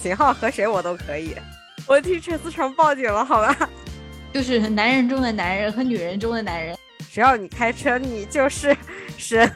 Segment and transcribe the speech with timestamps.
[0.00, 1.36] 型号和谁我都可以。
[1.86, 3.68] 我替陈思诚报警了，好吧？
[4.32, 6.78] 就是男人中的男人和女人中的男人，
[7.10, 8.74] 只要你开车，你就是
[9.18, 9.50] 神。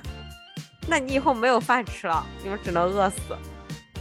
[0.86, 3.18] 那你以后没有饭吃了，你们只能饿死。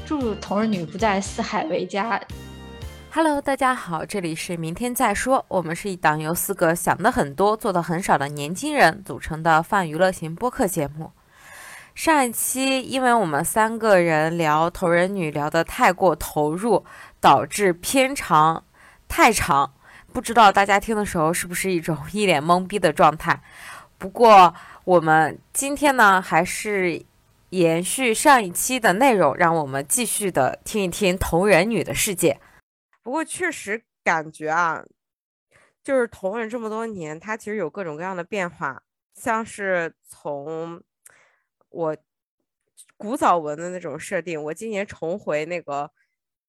[0.05, 2.19] 祝同人女不再四海为家。
[3.13, 5.45] Hello，大家好，这里是明天再说。
[5.47, 11.11] 我们是一档由四个想的很多、做的很少的年轻人组成的泛娱乐型播客节目。
[11.95, 16.85] 上一期因为我们三个人聊同人女聊得太过投入，
[17.19, 18.65] 导致偏长
[19.07, 19.73] 太长，
[20.11, 23.41] 不知道大家听的时候是不是一种一脸懵逼的状态。
[23.97, 27.05] 不过我们今天呢，还是。
[27.53, 32.39] 延续上一期的内容，让我们继续的听一听同人女的世界。
[33.03, 34.83] 不过确实感觉啊，
[35.83, 38.81] 就是同人这么多年，它其实有各种各样的变化。
[39.13, 40.81] 像是从
[41.73, 41.97] 我
[42.97, 45.91] 古早文的那种设定，我今年重回那个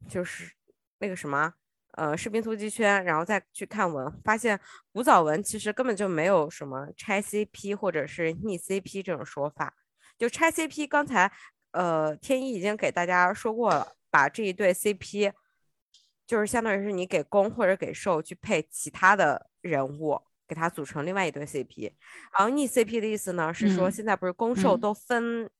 [0.08, 0.52] 就是
[0.98, 1.54] 那个什么
[1.92, 4.60] 呃士兵突击圈，然后再去看文，发现
[4.92, 9.74] 古早文其实根本就没有什么拆 CP 或者是逆 CP 这种说法。
[10.18, 11.32] 就拆 CP，刚才
[11.72, 15.32] 呃天一已经给大家说过了，把这一对 CP，
[16.26, 20.20] 就是相当于是你给攻或者给受去配其他的人物，
[20.54, 21.92] 给它组成另外一对 CP。
[22.38, 25.50] 然后逆 CP 的意思呢，是说现在不是公受都分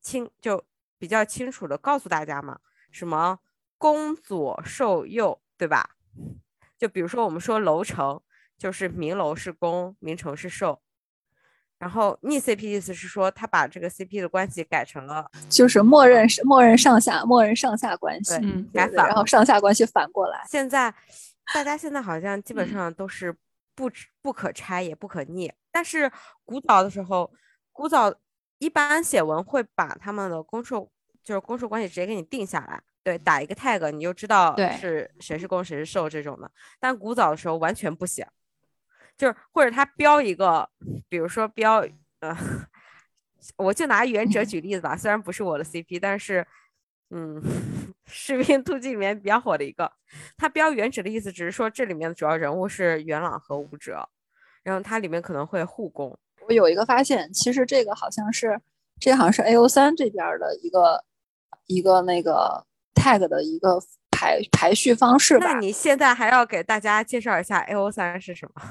[0.00, 0.64] 清，就
[0.98, 2.58] 比较清楚的告诉大家嘛，
[2.90, 3.38] 什么
[3.78, 5.90] 公左受右，对吧？
[6.76, 8.20] 就比如说我们说楼城，
[8.58, 10.80] 就是明楼是公，明城是受。
[11.76, 20.42] 然后逆 CP 意思是说，他把这个 CP 的关系改成了，就是默认是默认上下默认上下关系，嗯，改反，然后上下关系反过来。
[20.48, 20.94] 现在
[21.52, 23.36] 大家现在好像基本上都是
[23.74, 23.90] 不
[24.22, 26.10] 不可拆也不可逆，但是
[26.44, 27.32] 古早的时候，
[27.72, 28.14] 古早
[28.58, 30.90] 一般写文会把他们的攻受
[31.22, 38.26] 就是攻受关系直接给你定下来，对，打一个 tag 你就知道是谁是攻谁是受这种的，但古早的时候完全不写。
[39.16, 40.68] 就是或者他标一个，
[41.08, 41.86] 比如说标，
[42.18, 42.36] 呃，
[43.56, 46.44] 我就拿原哲举例子吧，虽然不是我的 CP，但是，
[47.16, 47.40] 嗯，
[48.06, 49.90] 士兵突击里面比较火的一个，
[50.36, 54.08] 它标原址的意思只是说这里面的主要人物是元朗和武者，
[54.64, 56.16] 然后它里面可能会互攻。
[56.48, 58.60] 我有一个发现，其实这个好像是，
[59.00, 61.04] 这好像是 A O 三这边的一个
[61.66, 63.80] 一个那个 tag 的一个
[64.10, 65.52] 排排序方式吧。
[65.52, 68.62] 那你现在还要给大家介绍一下 A O 三是什么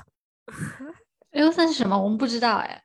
[1.31, 1.97] ？A O 三是什么？
[1.97, 2.83] 我们不知道哎。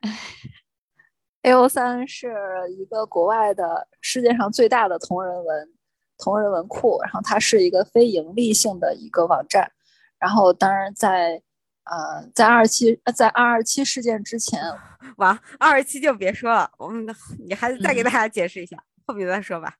[1.43, 2.33] A O 三是
[2.77, 5.69] 一个国外的世界上最大的同人文
[6.17, 9.71] 同人文库，然后它是一个非盈利性的一个网站。
[10.17, 11.41] 然后，当然在
[11.85, 14.61] 呃，在二七在二二七事件之前，
[15.17, 17.07] 哇二二七就别说了，我们
[17.47, 19.73] 你还是再给大家解释一下，后面再说吧。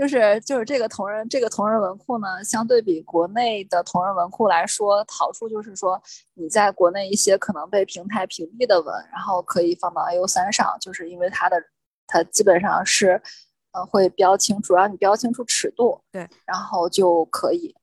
[0.00, 6.02] 就是就是这个同人这个同人文库呢，相对比国内的同人文库来说，好处就是说，
[6.32, 11.62] 你在国内一些可能被平台屏蔽的文，然后可以放到 A U 三上，就是因为它的
[12.06, 13.20] 它基本上是，
[13.72, 17.76] 呃，会标清楚，让你标清楚尺度，对，然后就可以，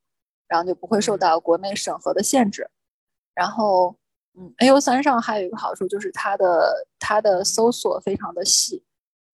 [0.48, 2.68] 然后就不会受到国内审核的限制。
[3.32, 3.94] 然后，
[4.36, 8.82] 嗯，A U 三上还有一个好处就是它的它的搜索非常的细，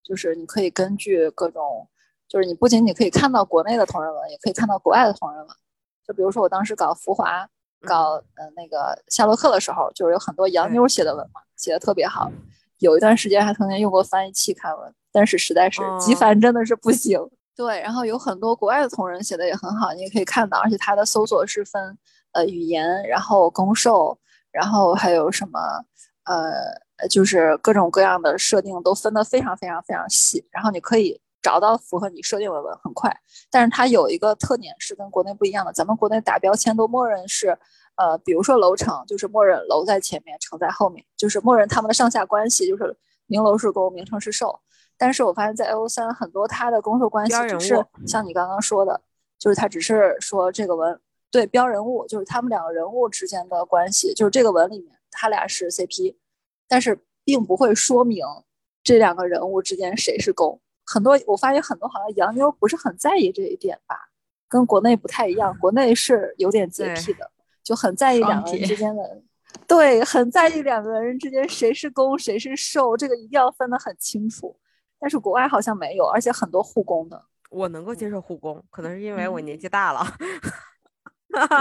[0.03, 1.89] 就是你可以根据各种。
[2.35, 5.47] 就是你不仅仅可以看到国内的同人文，也可以看到国外的同人文。
[6.05, 7.47] 就比如说我当时搞浮华、
[7.87, 12.29] 搞呃那个夏洛克的时候，就是有很多洋妞写的文嘛，写的特别好。
[12.79, 17.17] 有一段时间还曾经用过翻译器看文，但是实在是机翻真的是不行。
[17.55, 21.97] 对，然后有很多国外的同人写的也很好，你也可以看到，而且它的搜索是分
[22.33, 24.19] 呃语言，然后攻受，
[24.51, 25.57] 然后还有什么
[26.25, 31.17] 呃就是各种各样的设定都分得非常非常非常细，然后你可以。
[31.45, 33.15] 找到符合你设定的文很快，
[33.51, 35.71] 但是它有一个特点是跟国内不一样的。
[35.71, 37.55] 咱们国内打标签都默认是，
[37.97, 42.97] 呃，比如说楼层，就是默认楼在前面，城在后面，就是默认他们的上下关系，就是
[43.27, 44.59] 明楼是攻，明城是受。
[44.97, 48.99] 但是我发现，在 A O 三很多它的攻受关系只是像你刚刚说的，
[49.37, 50.99] 就是它只是说这个文
[51.29, 56.17] 对标人物，就是他们两个人物之间的关系，就是这个文里面他俩是 C P，
[56.67, 58.25] 但是并不会说明
[58.83, 60.59] 这两个人物之间谁是攻。
[60.85, 64.09] 很多我发现很多好像洋妞不是很在意这一点吧，
[64.47, 65.57] 跟国内不太一样。
[65.59, 67.31] 国内是有点洁癖的，
[67.63, 69.21] 就很在意两个人之间的，
[69.67, 74.55] 对，很在意两个人之间谁是攻谁是受，这个一定要分得很清楚。
[74.99, 77.21] 但是国外好像没有，而且很多护工的。
[77.49, 80.05] 我能够接受护工，可能是因为我年纪大了。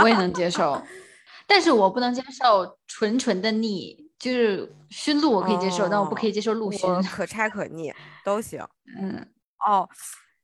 [0.02, 0.80] 我也能接受，
[1.46, 4.03] 但是我不能接受纯纯的逆。
[4.18, 6.88] 就是熏鹿我可以接受，但我不可以接受鹿熏。
[7.02, 7.92] 可拆可逆
[8.24, 8.66] 都行。
[8.98, 9.26] 嗯，
[9.66, 9.88] 哦，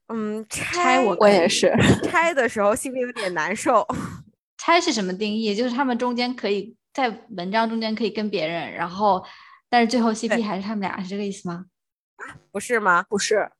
[0.08, 1.72] 嗯，拆我我也是。
[2.05, 3.87] 拆的时候心里有点难受。
[4.58, 5.55] 拆是什么定义？
[5.55, 9.25] 就是他们中间可以在文章中间可以跟别人，然后
[9.70, 11.67] 但是最后 CP 还是他们俩，是这个意思吗？
[12.17, 13.02] 啊不是吗？
[13.08, 13.50] 不是，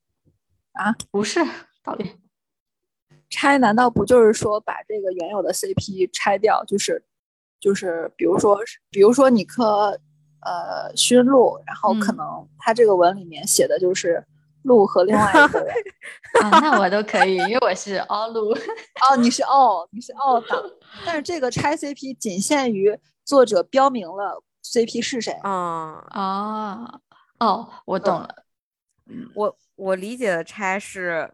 [0.73, 1.41] 啊，不是，
[1.83, 2.19] 到底
[3.31, 6.63] 拆难道不就是说把这个原有的 CP 拆掉？
[6.67, 7.03] 就是
[7.61, 8.59] 就是比如说
[8.91, 9.99] 比如说你磕
[10.41, 14.25] 呃熏鹿，然后可嗯能他这个文里面写的就是
[14.63, 15.75] 鹿和另外一个人。
[16.43, 18.51] 啊，那我都可以，因为我是 all 路。
[19.11, 20.63] 哦，你是哦，你是哦党，
[21.05, 25.39] 但是这个拆 CP 仅限于作者标明了 CP 是谁。
[25.45, 25.51] 嗯，
[26.15, 27.01] 哦
[27.41, 28.29] 哦，我懂了。
[29.35, 31.29] 我我理解的拆是，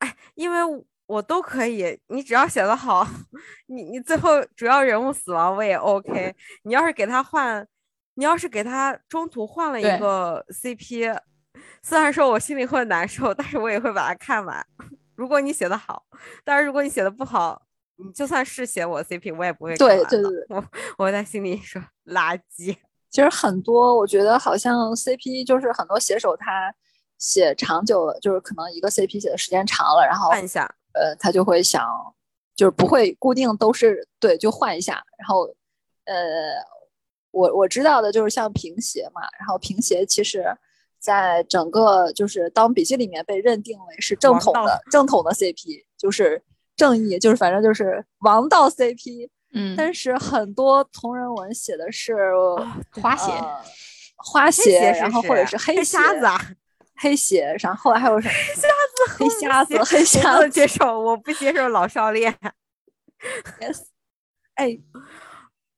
[0.00, 0.58] 哎，因为
[1.06, 3.06] 我我都可以，你只要写的好，
[3.68, 6.34] 你你最后主要人物死亡我也 OK。
[6.62, 7.66] 你要是给他换，
[8.14, 11.18] 你要是给他中途换了一个 CP，
[11.82, 14.64] 虽然说我心里会难受，但是我也会把它看完。
[15.14, 16.04] 如果你写的好，
[16.44, 17.62] 但是如果你写的不好，
[17.96, 20.64] 你就算是写我 CP，我也不会看完的对对对我
[21.06, 22.76] 我在心里说垃圾。
[23.08, 26.74] 其实很多，我觉得好像 CP 就是很多写手他
[27.16, 31.86] 写长久了，就是可能一个 CP 写的时间长了，然后换一下，呃，他就会想，
[32.56, 34.94] 就是不会固定都是对，就换一下。
[35.18, 35.46] 然后
[36.06, 36.14] 呃，
[37.30, 40.44] 我我知道的就是像平鞋嘛，然后平鞋其实
[40.98, 46.42] 在整个就是《当笔记》里面被认定为是正统的正统的 CP，就是
[46.74, 49.28] 正义，就是反正就是王道 CP。
[49.52, 52.14] 嗯，但是很多同人文写的是
[53.00, 53.62] 花鞋呃
[54.16, 56.38] 花鞋，然后或者是黑黑瞎子啊，
[56.96, 58.34] 黑鞋，然后后来还有什么
[59.18, 62.34] 黑 瞎子、黑我瞎不能接子受，我不接受老少恋。
[63.60, 63.82] yes，
[64.54, 64.78] 哎，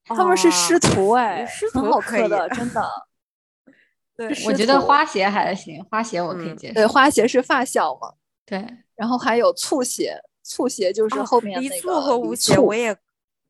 [0.05, 2.89] 他们是师徒哎，师徒可以磕的，真的。
[4.17, 6.75] 对我觉得花鞋还行，花鞋我可以嗯接受。
[6.75, 8.13] 对花鞋是发小嘛，
[8.45, 8.67] 对，
[8.97, 12.97] 然后还有醋鞋，醋鞋就是哦后面那个黎簇和吴黎邪，我也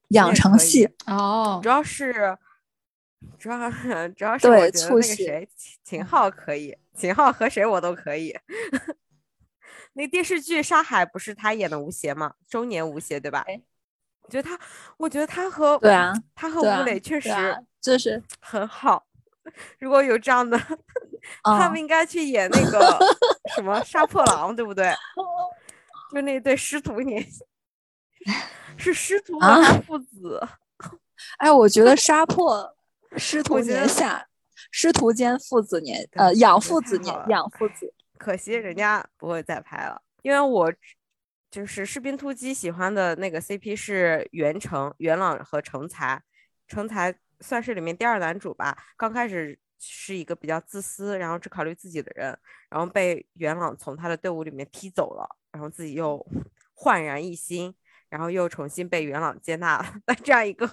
[0.09, 2.37] 养成系，哦主，要是
[3.39, 3.71] 主要
[4.11, 8.37] 主要是我觉得那个谁秦秦昊可以，秦昊和谁我都可以。
[9.95, 12.35] 那电视剧《沙海》不是他演的吴邪吗？
[12.49, 13.45] 中年吴邪对吧？
[13.47, 13.61] 哎
[14.23, 14.59] 我觉得他，
[14.99, 17.31] 我觉得他和对啊，他和吴磊确实
[17.81, 19.07] 就是很好。
[19.81, 20.59] 如果有这样的，
[21.43, 22.99] 他嗯们应该去演那个
[23.57, 24.93] 什么杀破狼，对不对？
[26.13, 27.27] 就那对师徒年，
[28.77, 30.47] 是师徒啊还是父子？
[31.39, 32.77] 哎，我觉得杀破
[33.17, 34.29] 师徒年下，
[34.71, 37.93] 师徒间父子年，呃，养父子年养父子。
[38.19, 40.73] 可惜人家不会再拍了，因为我
[41.51, 46.21] 就是《士兵突击》喜欢的那个 CP 是袁成、袁朗和成才，
[46.67, 48.77] 成才算是里面第二男主吧。
[48.97, 52.37] 刚开始是一个比较自私，然后只考虑自己的人，
[52.69, 56.27] 然后被袁朗从他的队伍里面踢走了，然后自己又
[56.75, 57.73] 焕然一新，
[58.09, 60.67] 然后又重新被袁朗接纳了 那这样一个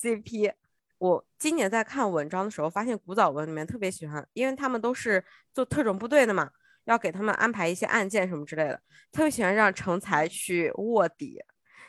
[0.00, 0.52] CP。
[1.02, 6.48] 我今年在看文章的时候，发现古早文里面特别喜欢，因为他们都是做特种部队的嘛，
[6.84, 11.40] 要给他们安排一些案件什么之类的，特别喜欢让成才去卧底，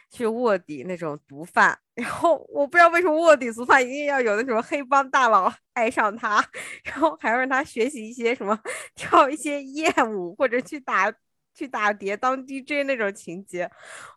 [0.10, 1.78] 去卧底那种毒贩。
[1.94, 6.44] 然后我不知道为什么卧底毒贩一定要有那种黑帮大佬爱上他，
[6.84, 8.60] 然后还要让他学习一些什么
[8.96, 11.14] 跳一些艳舞或者去打
[11.54, 13.70] 去打碟当 DJ 那种情节，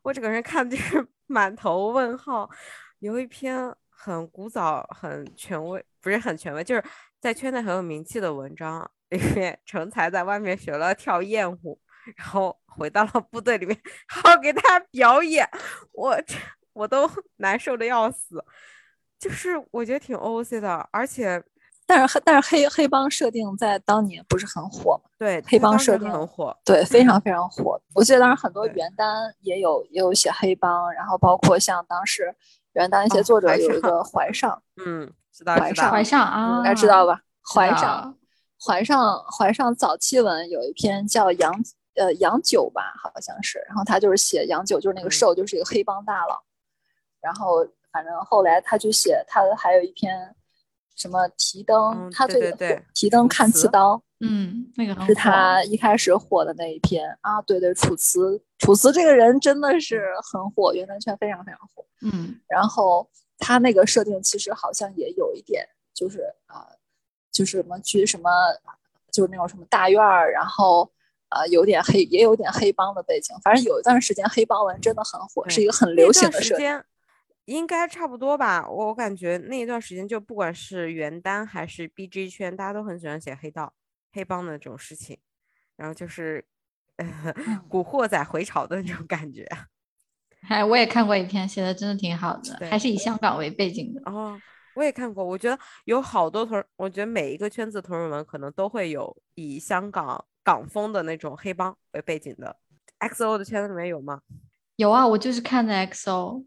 [0.02, 2.48] 我整个人看就是满头问号。
[3.00, 6.84] 有一篇很古早、很权威，不是很权威，就是
[7.18, 11.78] 在圈内很有名气的文章里面， 成才在外面学了跳艳舞，
[12.16, 13.76] 然后回到了部队里面，
[14.06, 15.48] 还要给大家表演，
[15.92, 16.34] 我这
[16.74, 18.44] 我都难受的要死。
[19.18, 21.42] 就是我觉得挺 OC 的，而且
[21.86, 25.08] 但是黑但是黑黑帮设定在当年不是很火嘛？
[25.18, 27.80] 对黑帮设定很火，对，非常非常火。
[27.94, 32.36] 我记得当时很多原单也有也有写黑帮，然后包括像当时
[32.76, 37.20] 原单一些作者有一个怀上，嗯，知道怀上怀上啊，应该知道吧？
[37.42, 38.16] 怀知上
[38.64, 41.52] 怀上怀上早期文有一篇叫杨
[41.94, 46.38] 呃杨九吧，好像是，然后他就是写杨九就是那个嗯瘦，就是一个黑帮大佬，
[47.20, 50.34] 然后反正后来他去写他还有一篇
[50.94, 61.84] 什么提灯，嗯他最火对对对提灯看刺辞刀嗯，那个是他一开始火的那一篇啊，对对，楚辞楚辞这个人真的是很火，原来圈非常非常火。
[62.02, 63.08] 嗯然后
[63.38, 66.66] 他那个设定其实好像也有一点，就是啊、
[67.30, 68.30] 就是什么去什么，
[69.12, 70.90] 就是那种什么大院儿，然后
[71.28, 73.36] 呃有点黑，也有点黑帮的背景。
[73.42, 76.56] 反正有一段时间黑帮文真的很火，是一个很流行的设定。
[76.56, 76.84] 时间
[77.44, 83.72] 应该差不多吧，我感觉那一段时间就不管是原单还是 BG 圈，大家都很喜欢写黑道、
[84.16, 85.18] 黑帮的这种事情，
[85.76, 86.42] 然后就是
[87.68, 89.46] 古惑仔回潮的那种感觉。
[90.48, 94.00] 哎，我也看过一篇，写的真的挺好的，对还是以香港为背景的。
[94.10, 94.40] 哦，
[94.74, 102.56] 我也看过，我觉得有好多同，我觉得每一个圈子同人文可能都会有以香港港风的那种黑帮为背景的。
[103.00, 104.22] XO 的圈子里面有吗？
[104.76, 106.46] 有啊，我就是看的 XO，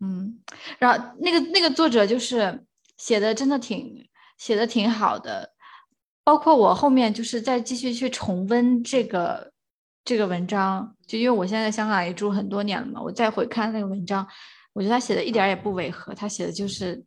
[0.00, 0.40] 嗯，
[0.78, 2.64] 然后那个那个作者就是
[2.96, 5.54] 写的真的挺写的挺好的，
[6.28, 9.50] 包括我后面就是再继续去重温这个
[10.04, 14.28] 这个文章，就因为我现在在香港也住很多年了嘛，我再回看那个文章，
[14.74, 17.02] 我觉得他写的一点儿也不违和，他写的就是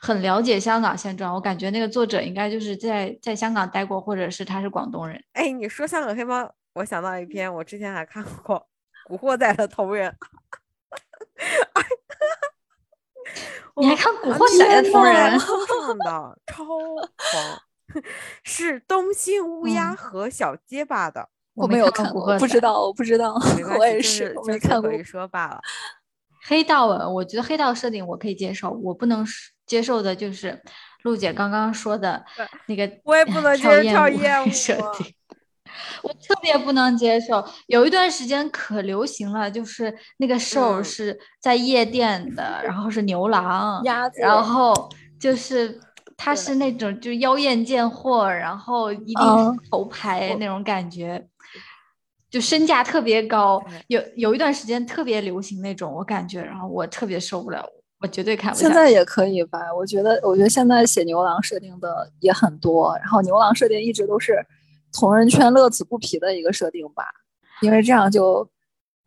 [0.00, 5.22] 很了解香港现状，我感觉那个作者应该就是在在香港待过，或者是他是广东人。
[5.34, 8.56] 哎，你说香港黑帮，我想到一篇，我之前还看过
[9.06, 10.16] 《古惑仔》的同人。
[13.78, 15.38] 你还我看《古啊惑仔》的天同人呐？
[15.68, 17.62] 看的超狂，
[18.42, 23.34] 是东兴乌鸦嗯和小结巴的，我没有看过，不知道，我不知道
[23.78, 24.90] 我也是，我没看过。
[24.90, 25.60] 随口一说罢了。
[26.48, 29.26] 黑道文，我觉得黑道设定我可以接受，我不能
[29.66, 30.62] 接受的就是
[31.02, 32.24] 陆姐刚刚说的
[32.66, 35.12] 那个，我也不能 接受跳艳艳舞设啊定。
[36.02, 44.88] 我特别不能接受，有一段时间可流行了，就是那个 show 嗯是在夜店的，然后是牛郎，鸭子，然后
[45.18, 45.78] 就是
[46.16, 51.28] 他是那种就妖艳贱货，然后一定头牌那种感觉，
[52.30, 53.62] 就身价特别高。
[53.88, 57.64] 有有一段时间特别流行那种，我感觉，然后我特别受不了，
[58.00, 58.58] 我绝对看不。
[58.58, 59.72] 现在也可以吧？
[59.74, 64.44] 我觉得，我觉得现在写牛郎设定的也很多，然后牛郎设定一直都是
[64.92, 67.04] 同人圈乐此不疲的一个设定吧，
[67.60, 68.48] 因为这样就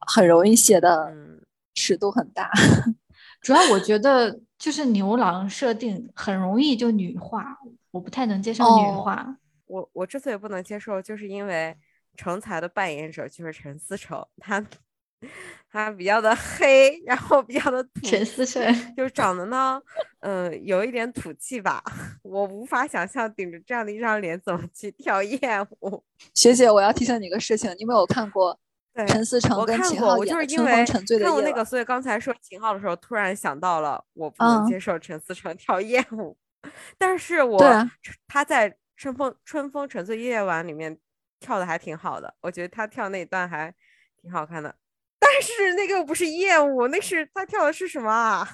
[0.08, 1.42] 很容易写的嗯，
[1.74, 2.52] 尺度很大。
[3.42, 7.58] 主要我觉得就是牛郎设定很容易就女化，
[7.92, 9.38] 我不太能接受女哦化。
[9.66, 11.76] 我我之所以不能接受，就是因为
[12.16, 14.64] 成才的扮演者就是陈思诚，他
[15.72, 19.82] 他比较的黑，然后比较的土陈思诚，就长得呢，
[20.20, 21.82] 嗯、有一点土气吧，
[22.24, 26.04] 我无法想象顶着这样的一张脸怎么去跳 艳舞。
[26.34, 28.60] 学姐，我要提醒你个事情，你没有看过对，
[29.08, 31.62] 陈思诚我看跟秦过，我就是昊演的《因为春风沉醉的夜晚看过那个，》。
[31.66, 36.38] 所以刚才说秦昊的时候，突然想到了我不能嗯接受陈思诚跳艳舞，
[36.98, 37.60] 但是我
[38.28, 40.98] 他在《春风春风沉醉夜晚》里面
[41.40, 43.74] 跳的还挺好的，我觉得他跳那一段还
[44.22, 44.76] 挺好看的。
[45.20, 48.48] 但是那个不是艳舞，那是他跳的是什么啊？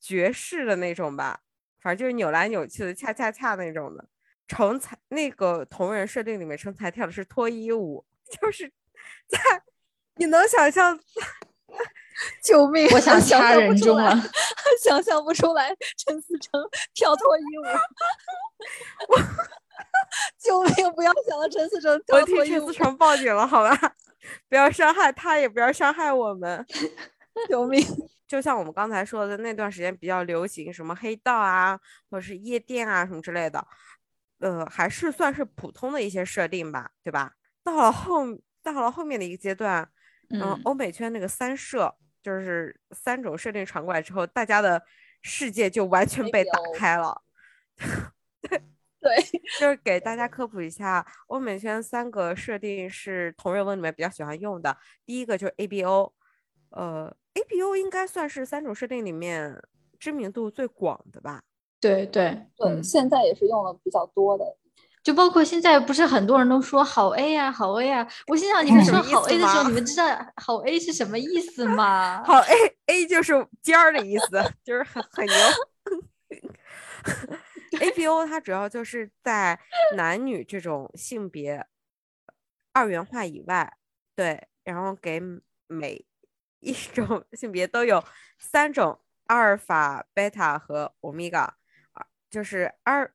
[0.00, 1.40] 爵士的那种吧，
[1.80, 4.04] 反正就是扭来扭去的，恰恰恰那种的。
[4.48, 8.04] 成才那个同人设定里面，成才跳的是脱衣舞，
[8.40, 8.70] 就是
[9.28, 9.38] 在
[10.16, 10.98] 你能想象
[12.42, 12.86] 救命！
[12.92, 14.30] 我想想掐象不出来人中了。
[14.84, 17.64] 想象不出来陈思诚跳脱衣舞。
[20.38, 20.92] 救命！
[20.94, 23.94] 不要想到陈思诚我跳脱衣舞替陈思，诚报警了，好吧？
[24.48, 26.66] 不要伤害他，也不要伤害我们。
[27.48, 27.82] 救命！
[28.28, 31.78] 就像我们刚才说的，那段时间比较流行什么黑道啊，
[32.10, 33.66] 或者是夜店啊什么之类的，
[34.40, 37.32] 呃，还是算是普通的一些设定吧，对吧？
[37.64, 38.26] 到了后
[38.62, 39.88] 到了后面的一个阶段，
[40.30, 44.82] 嗯，嗯，欧美圈那个三设就是三种设定传过来之后，大家的
[45.22, 47.22] 世界就完全被打开了。
[48.42, 48.62] 对
[49.00, 49.16] 对，
[49.58, 54.76] 就是给 大家科普一下，欧美圈三个设定是同人文里面比较喜欢用的。
[55.06, 56.12] 第一个就是 ABO，
[56.70, 59.58] 呃，ABO 应该算是三种设定里面
[59.98, 61.42] 知名度最广的吧。
[61.80, 64.44] 对对对，嗯现在也是用的比较多的。
[65.02, 70.04] 就包括现在不是很多人都说好 A 呀、好 A 呀、我心想你们嗯说好 A 的时候，你们知道
[70.36, 72.22] 好 A 是什么意思吗？
[72.24, 75.34] 好，A A 就是尖儿的意思， 就是很很牛。
[77.80, 79.58] A P O 它主要就是在
[79.96, 81.66] 男女这种性别
[82.72, 83.76] 二元化以外，
[84.14, 85.22] 对，然后给
[85.66, 86.04] 每
[86.58, 88.04] 一种性别都有
[88.38, 91.54] 三种阿尔法、贝塔和欧米伽，
[91.92, 93.14] 啊，就是阿尔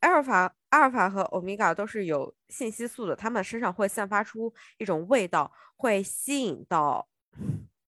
[0.00, 7.08] 阿尔法、阿尔法和欧米伽都是有信息素的，它们身上会散发出一种味道，会吸引到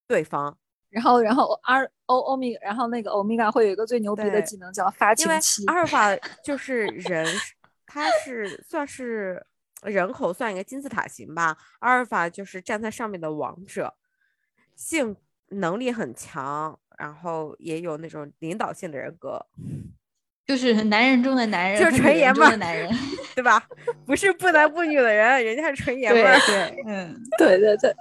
[0.07, 0.57] 对方。
[0.89, 5.65] 然后，然后 R O 欧米，然后那个欧米伽会有一个最牛逼的技能叫发因为情期。
[5.67, 7.53] 阿尔法 就是人是，
[7.85, 9.45] 他是算是
[9.83, 11.55] 人口算一个金字塔型吧。
[11.79, 13.93] 阿尔法就是站在上面的王者，
[14.75, 15.15] 性
[15.49, 19.45] 能力很强，然后也有那种领导性的人格，
[20.49, 22.89] 就是男人中的男人，就是纯爷们儿的男人。
[23.35, 23.63] 对吧？
[24.03, 26.39] 不是不男不女的人，人家是纯爷们对儿。
[26.39, 27.95] 对， 嗯，对对对，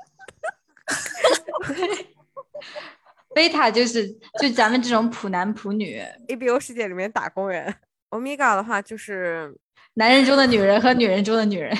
[3.36, 4.08] 贝塔就是
[4.40, 7.74] 就咱们这种普男普女，ABO 世界里面打工人。
[8.08, 9.54] 欧米伽的话就是
[9.92, 11.76] 男人中的女人和女人中的女人。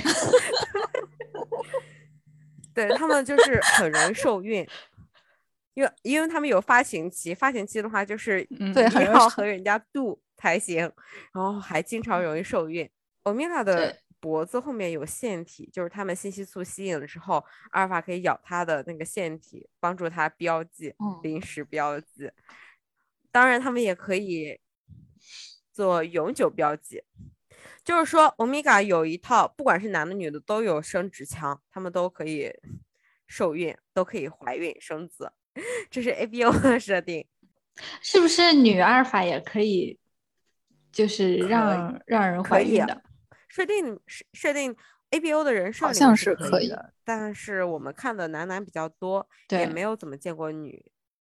[2.75, 4.69] 对他们就是很容易受孕，
[5.73, 10.79] 因为因为他们有发情期，发情期的话就是嗯对很容易受要和人家度才行，
[11.33, 12.89] 然后还经常容易受孕。
[13.25, 22.31] 欧米伽的脖子后面有腺体，就是它们信息素吸引了之后，阿尔法可以咬它的那个腺体，帮助它标记，嗯临时标记。
[23.31, 24.59] 当然，他们也可以
[25.73, 27.03] 做永久标记，
[27.85, 32.51] 就是说，欧米伽有一套，不管是男的女的都有生殖腔，他们都可以
[33.27, 35.31] 受孕，都可以怀孕生子，
[35.91, 37.27] 这是 ABO 的设定。
[38.03, 40.01] 是不是女阿尔法也可以，
[40.93, 43.03] 就是让让人怀疑的？
[43.49, 44.75] 设定设设定
[45.11, 50.85] ABO 的人好像是是可以以的，但是我们看的男男比较多，也没有怎么见过女，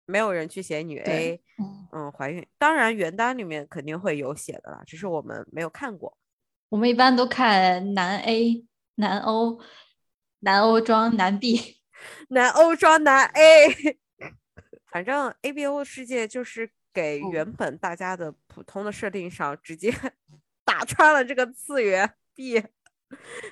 [0.06, 2.46] 没有人去写女 A，嗯，嗯，怀孕。
[2.58, 6.18] 当然原单里面肯定会有写的啦，只是我们没有看过。
[6.70, 9.60] 我们一般都看男 A、男 O、
[10.40, 11.78] 男 O 装男 B。
[12.30, 13.98] 男欧装男 A，
[15.00, 19.90] 反正 ABO 世界就是给嗯原本大家的普通的设定上直接
[20.66, 22.62] 打穿了这个次元壁，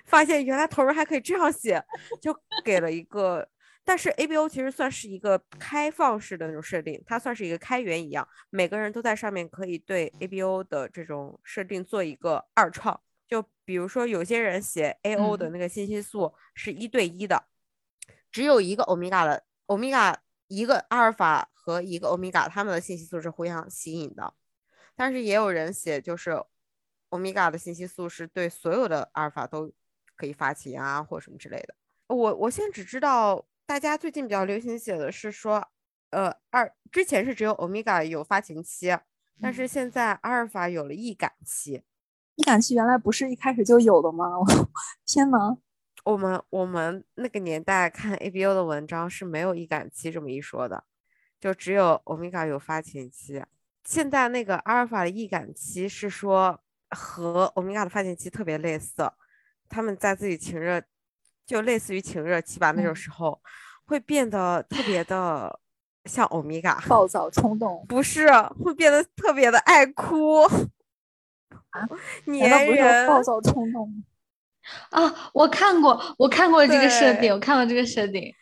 [0.04, 1.82] 发现原来同人还可以这样写，
[2.22, 3.48] 就给了一个。
[3.86, 13.00] 但是 ABO 其实算是一个开放式的那种设定，它算是一个开源一样，每个人都在上面可以对 ABO 的这种设定做一个二创。
[13.26, 17.46] 就比如说有些人写 AO 的嗯那个信息素是一对一的，
[18.30, 24.34] 只有一个欧米伽的欧米伽，一个阿尔法和一个欧米伽，他们的信息素是互相吸引的。
[24.96, 26.44] 但是也有人写，就是
[27.10, 29.72] 欧米伽的信息素是对所有的阿尔法都
[30.16, 31.76] 可以发情啊，或什么之类的。
[32.08, 35.68] 我我现在只知道，大家最近比较流行写的是说，
[36.10, 38.98] 呃，二之前是只有欧米伽有发情期，
[39.42, 41.84] 但是现在阿尔法有了易感期。
[42.36, 44.26] 易感期原来不是一开始就有的吗？
[45.06, 45.58] 天呐，
[46.08, 50.86] 我们我们那个年代看 ABO 的文章是没有易感期这么一说的，
[51.38, 53.44] 就只有欧米伽有发情期。
[53.84, 56.58] 现在那个阿尔法的易感期是说
[56.92, 59.12] 和欧米伽的发情期特别类似，
[59.68, 60.82] 他们在自己情热，
[61.46, 63.42] 就类似于情热期吧，那种嗯时候
[63.86, 65.60] 会变得特别的
[66.06, 68.30] 像欧米伽，暴躁冲动，不是
[68.64, 70.48] 会变得特别的爱哭，
[72.24, 73.22] 难道粘不暴。
[73.22, 74.04] 躁冲动吗？
[74.90, 78.34] 啊，我看过，我看过这个设定，我看过这个设定，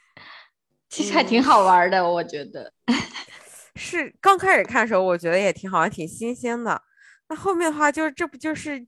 [0.89, 2.71] 其实还挺嗯好玩儿的，我觉得。
[3.75, 6.81] 是刚开始看的时候，我觉得也挺好玩，挺新鲜的。
[7.27, 8.85] 那后面的话，就是这不就是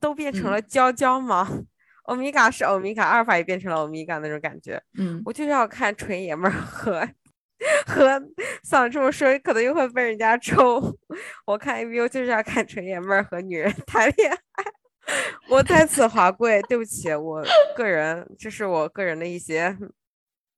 [0.00, 1.48] 都变成嗯了娇娇吗？
[2.04, 4.82] 欧米伽是欧米伽，阿尔法也变成了欧米伽那种感觉。
[4.98, 7.06] 嗯，我就是要看纯爷们儿和
[7.86, 8.20] 和，
[8.64, 10.80] 想这么说可能又会被人家抽。
[11.44, 14.64] 我看 ABO 就是要看纯爷们儿和女人谈恋爱。
[15.48, 17.44] 我在此华贵，对不起，我
[17.76, 19.76] 个人这是我个人的一些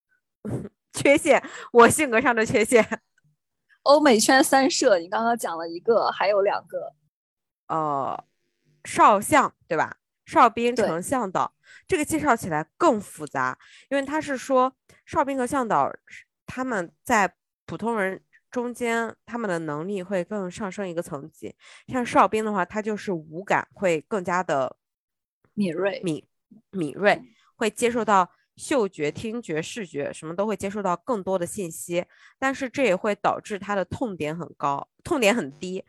[0.92, 3.02] 缺陷，我性格上的缺陷。
[3.84, 6.92] 欧美圈三社，你刚刚讲了一个，还有两个，
[7.68, 8.24] 呃，
[8.84, 9.96] 少相对吧？
[10.26, 11.54] 哨兵对丞相岛
[11.88, 13.58] 这个介绍起来更复杂，
[13.88, 14.72] 因为他是说
[15.04, 15.92] 哨兵和向导
[16.46, 17.34] 他们在
[17.66, 21.54] 普通人中间，他们的能力会更上升一个层级。
[21.88, 24.76] 像哨兵的话，他就是五感会更加的
[25.54, 26.24] 敏锐，敏
[26.70, 27.22] 敏锐，
[27.56, 32.04] 会接受到嗅觉、听觉、视觉什么都会接受到更多的信息，
[32.38, 35.84] 但是这也会导致他的痛点很高，痛点很低，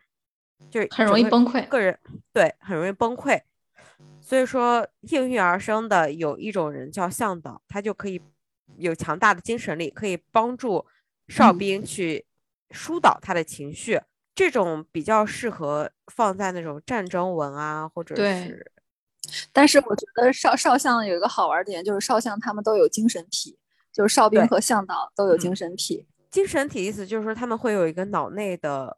[0.70, 1.66] 就是很容易崩溃。
[1.68, 1.98] 个人
[2.32, 3.40] 对很容易崩溃。
[4.20, 8.20] 所以说，应运而生的有一种人叫向导，他就可以
[8.76, 10.86] 有强大的精神力，可以帮助
[11.28, 12.24] 哨嗯兵去
[12.72, 14.00] 疏导他的情绪。
[14.34, 18.72] 这种比较适合放在那种战争文啊，或者对是
[19.52, 23.58] 但是我觉得少少相有一个好玩儿点，就是少相他们都有精神体，
[23.92, 26.06] 就是哨兵和向导都有精嗯神体。
[26.30, 28.96] 精神体，意思就是说他们会有一个脑内的，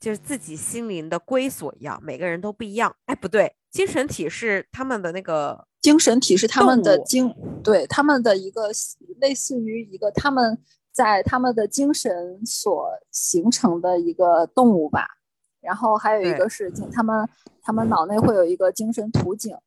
[0.00, 2.94] 就是自己心灵的归所一样，每个人都不一样。
[3.06, 8.70] 哎，不对，精神体是他们的那个精神体是他们的精，对他们的一个
[9.20, 10.58] 类似于一个他们
[10.94, 15.06] 在他们的精神所形成的一个动物吧。
[15.60, 17.28] 然后还有一个是，他们
[17.60, 19.58] 他们脑内会有一个精神图景，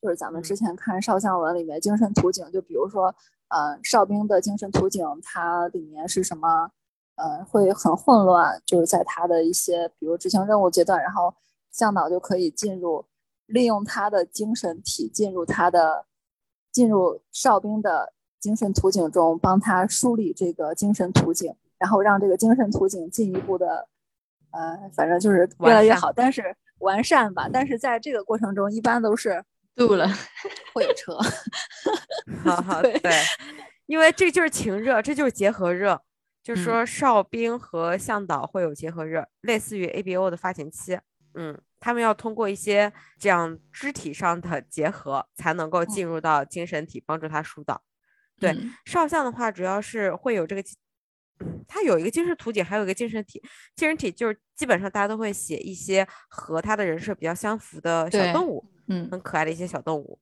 [0.00, 3.14] 就是咱们之嗯前看少相文里面精神图景，就比如说，
[3.48, 6.70] 呃，哨兵的精神图景，它里面是什么？
[7.16, 11.32] 呃，会很混乱，就是在他的一些，比如执行任务阶段，然后
[11.70, 13.06] 向导就可以进入，
[13.46, 16.06] 利用他的精神体进入他的，
[16.72, 18.12] 进入哨兵的
[18.44, 23.88] 精神图景中，帮他梳理这个精神图景，然后让这个精神图景进一步的，
[24.50, 27.48] 呃，反正就是越来越好，但是完善吧。
[27.50, 29.42] 但是在这个过程中，一般都是
[29.74, 30.06] 度了。
[30.74, 31.16] 会有车。
[32.44, 33.10] 好好， 对对，
[33.86, 35.98] 因为这就是情热，这就是结合热，
[36.42, 40.98] 就是说哨兵和向导会有结合热，类似于 ABO 的发情期。
[41.32, 47.80] 嗯，他们要通过一些这样肢体上的结合，才能够进入到精神体，帮助他疏导。
[48.38, 50.76] 对嗯少相的话，主要是会有这个精，
[51.40, 53.42] 嗯它有一个精神图景，还有一个精神体。
[53.74, 60.18] 精神体就是基本上大家都会写一些和他的人设比较相符的小动物，嗯很可爱的一些小动物。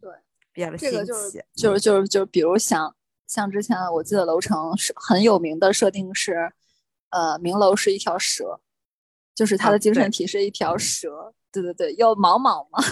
[0.00, 0.10] 对，
[0.52, 1.40] 比较的这个新就是奇。
[1.54, 2.94] 就是就是就是，比如像
[3.26, 6.52] 像之前我记得楼层是很有名的设定是，
[7.10, 8.60] 呃，明楼是一条蛇，
[9.34, 11.34] 就是它啊的精神体是一条蛇。
[11.52, 12.82] 对对对，要毛毛嘛。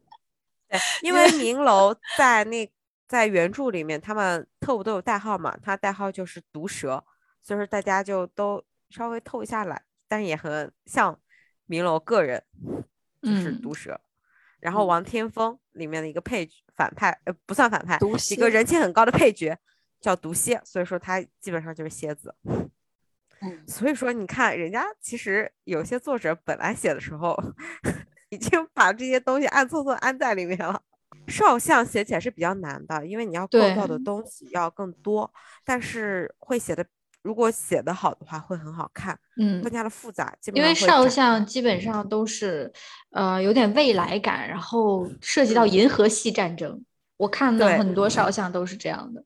[0.68, 2.70] 对，因为明楼在那
[3.12, 7.04] 在原著里面，他们特务都有代号嘛，他代号就是毒蛇，
[7.42, 11.20] 所以说大家就都稍微透一下来，但是也很像
[11.66, 12.42] 明楼个人，
[13.20, 14.00] 就是嗯毒蛇。
[14.60, 19.54] 然后嗯王天风里面的一个配角反派，呃，不算反派，毒一个人气很高的配角
[20.00, 22.34] 叫毒蝎，所以说他基本上就是蝎子。
[23.42, 27.36] 嗯， 所以说，你看人家其实有些作者本来写的时候，
[28.30, 30.82] 已经把这些东西暗搓搓安在里面了。
[31.28, 35.32] 少相写起来是比较难的，因为你要构造的东西要更多，
[35.64, 36.84] 但是会写的，
[37.22, 40.34] 如果写的好的话，会很好看，嗯更，加的复杂。
[40.40, 42.70] 基本因为少相基本上都是
[43.12, 46.84] 呃有点未来感，然后涉及到嗯银河系战争。
[47.16, 49.24] 我看的很多少相都是这样的。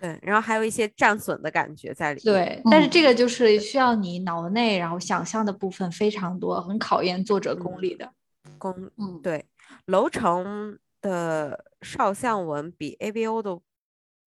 [0.00, 2.34] 对，然后还有一些战损的感觉在里面。
[2.34, 8.10] 对，但是嗯这个就是需要你脑内然后想象的部分非常多，很考验作者功嗯力的。
[8.58, 9.44] 功嗯，对，
[9.84, 13.60] 楼城的少相文比 ABO 的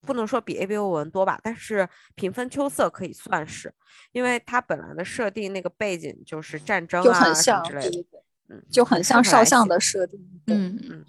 [0.02, 3.74] 不能说比 ABO 文多吧，但是平分秋色可以算是，
[4.12, 10.20] 因为它本来的设定那个背景就是战争就啊之类的，嗯，就很像少相的设定。
[10.48, 11.06] 嗯，嗯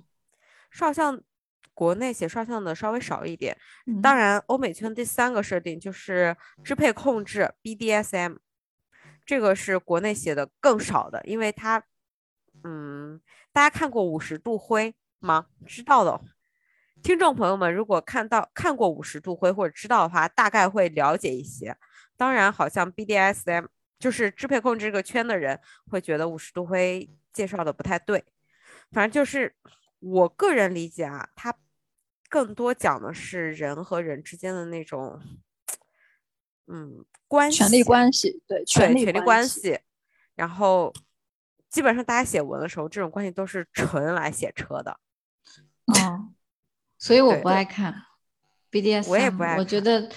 [0.70, 1.20] 少相。
[1.77, 8.37] 国内写少相的稍微少一点，嗯，当然欧美圈第三个设定就是支配控制 BDSM，
[9.27, 11.83] 这个是国内写的更少的，因为它，
[12.62, 13.20] 嗯，
[13.53, 15.46] 大家看过五十度灰吗？
[15.66, 16.20] 知道的，
[17.03, 21.77] 听众朋友们如果看到看过五十度灰或者知道的话，大概会了解一些。
[22.16, 23.66] 当然，好像 BDSM
[23.98, 25.59] 就是支配控制这个圈的人
[25.90, 28.24] 会觉得五十度灰介绍的不太对，
[28.92, 29.55] 反正就是
[30.00, 31.55] 我个人理解啊，它
[32.29, 35.20] 更多讲的是人和人之间的那种，
[36.66, 39.61] 嗯，关系，权力关系，对，权力权力关系。
[39.61, 39.81] 系。
[40.35, 40.92] 然后
[41.70, 44.96] 基本上大家写文的时候，这种关系都是纯来写车的。
[45.87, 46.33] 哦，
[46.99, 47.94] 所以我不爱看
[48.70, 50.09] BDSM，我也不爱看我觉得，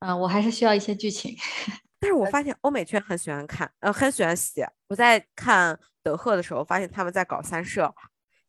[0.00, 1.36] 嗯、我还是需要一些剧情。
[1.98, 4.68] 但是我发现欧美圈很喜欢看，呃，很喜欢写。
[4.88, 7.94] 我在看德赫的时候，发现他们在搞三社，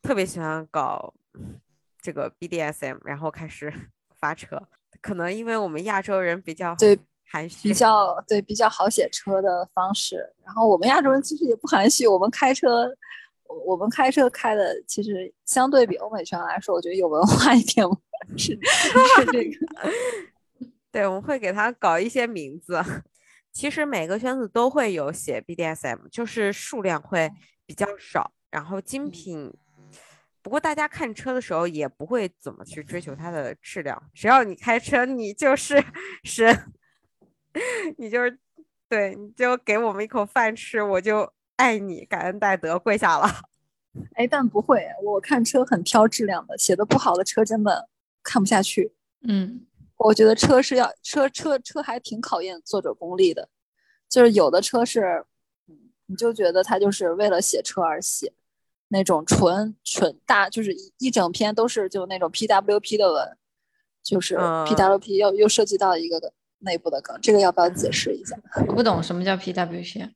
[0.02, 1.14] 特别喜欢搞
[2.02, 3.72] 这个 BDSM，然后开始
[4.20, 4.62] 发车。
[5.02, 6.98] 可能因为我们亚洲人比较对
[7.30, 10.34] 含蓄，比较对比较好写车的方式。
[10.44, 12.90] 然后我们亚洲人其实也不含蓄，我们开车，
[13.48, 17.86] 我我们开车开的其实相对比欧美圈来说，我觉得有文化一点，
[18.38, 19.68] 是 是这个。
[20.92, 22.84] 对，我们会给他搞一些名字。
[23.52, 27.32] 其实每个圈子都会有写 BDSM，就是数量会
[27.66, 29.54] 比较少，然后精嗯品。
[30.42, 35.82] 不过大家看车的时候也不会怎么去追求它的质量，只要你开车，你就是
[36.26, 36.74] 神，
[37.98, 38.38] 你就是
[38.90, 43.28] 对，你就给我们一口饭吃，我就爱你，感恩戴德，跪下了。
[44.16, 47.90] 哎，但不会，我看车很挑质量的，写的不好的车真的
[48.24, 48.94] 看不下去。
[49.28, 49.66] 嗯
[49.98, 53.48] 我觉得车是要车车车还挺考验作者功力的，
[54.10, 55.24] 就是有的车是，
[55.68, 58.34] 嗯，你就觉得他就是为了写车而写，
[58.90, 63.38] 那种纯纯大就是一一整篇都是就那种 PWP 的文，
[64.02, 68.36] 就是嗯 PWP 又又涉及到一个个内部的梗，这个要不要解释一下？
[68.68, 70.10] 我不懂什么叫 PWC。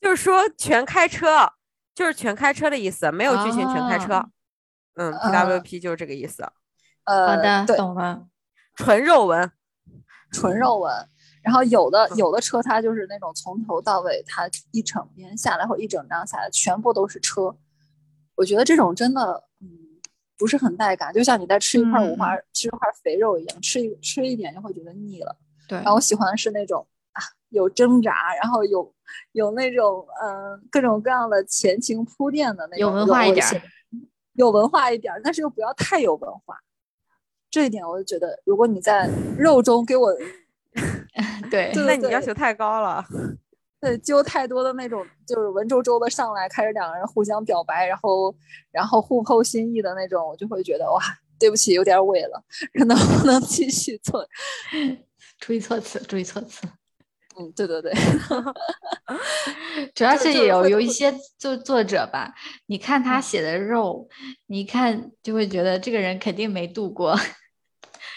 [0.00, 1.50] 就是说全开车，
[1.94, 4.14] 就是全开车的意思，没有剧情全开车。
[4.14, 4.28] 啊
[4.96, 6.48] 嗯呃，PWP 就是这个意思，
[7.02, 8.26] 呃，好的，对，懂了。
[8.76, 9.50] 纯肉文。
[10.30, 10.92] 纯肉文。
[11.42, 17.56] 然后有的 有的车它就是那种从头到尾，它一整篇下来或一整张下来全部都是车，
[18.36, 19.68] 我觉得这种真的嗯
[20.38, 25.36] 不是很带感，就像你在吃一块五花、吃一块肥肉一样，吃一吃一点就会觉得腻了。
[25.68, 26.93] 对然，后我喜欢的是那种啊
[27.54, 28.92] 有挣扎，然后有
[29.32, 33.62] 有那种嗯、呃各种各样的前情铺垫的那种，有文化一点儿，
[34.34, 36.58] 有文化一点儿，但是又不要太有文化。
[37.50, 40.12] 这一点我就觉得，如果你在肉中给我
[41.48, 43.04] 对对那你要求太高了。
[43.80, 48.34] 对，揪太多的那种，就是文绉绉的上来，开始两个人互相表白，然后
[48.72, 51.00] 然后互扣心意的那种，我就会觉得哇，
[51.38, 52.42] 对不起，有点萎了，
[52.86, 54.26] 能不能继续做？
[55.38, 56.66] 注意措辞，注意措辞。
[57.36, 57.92] 嗯，对对对，
[59.94, 62.32] 主要就是有有一些作作者吧，
[62.66, 64.08] 你看他写的肉，
[64.46, 67.16] 你一看就会觉得这个人肯定没度过。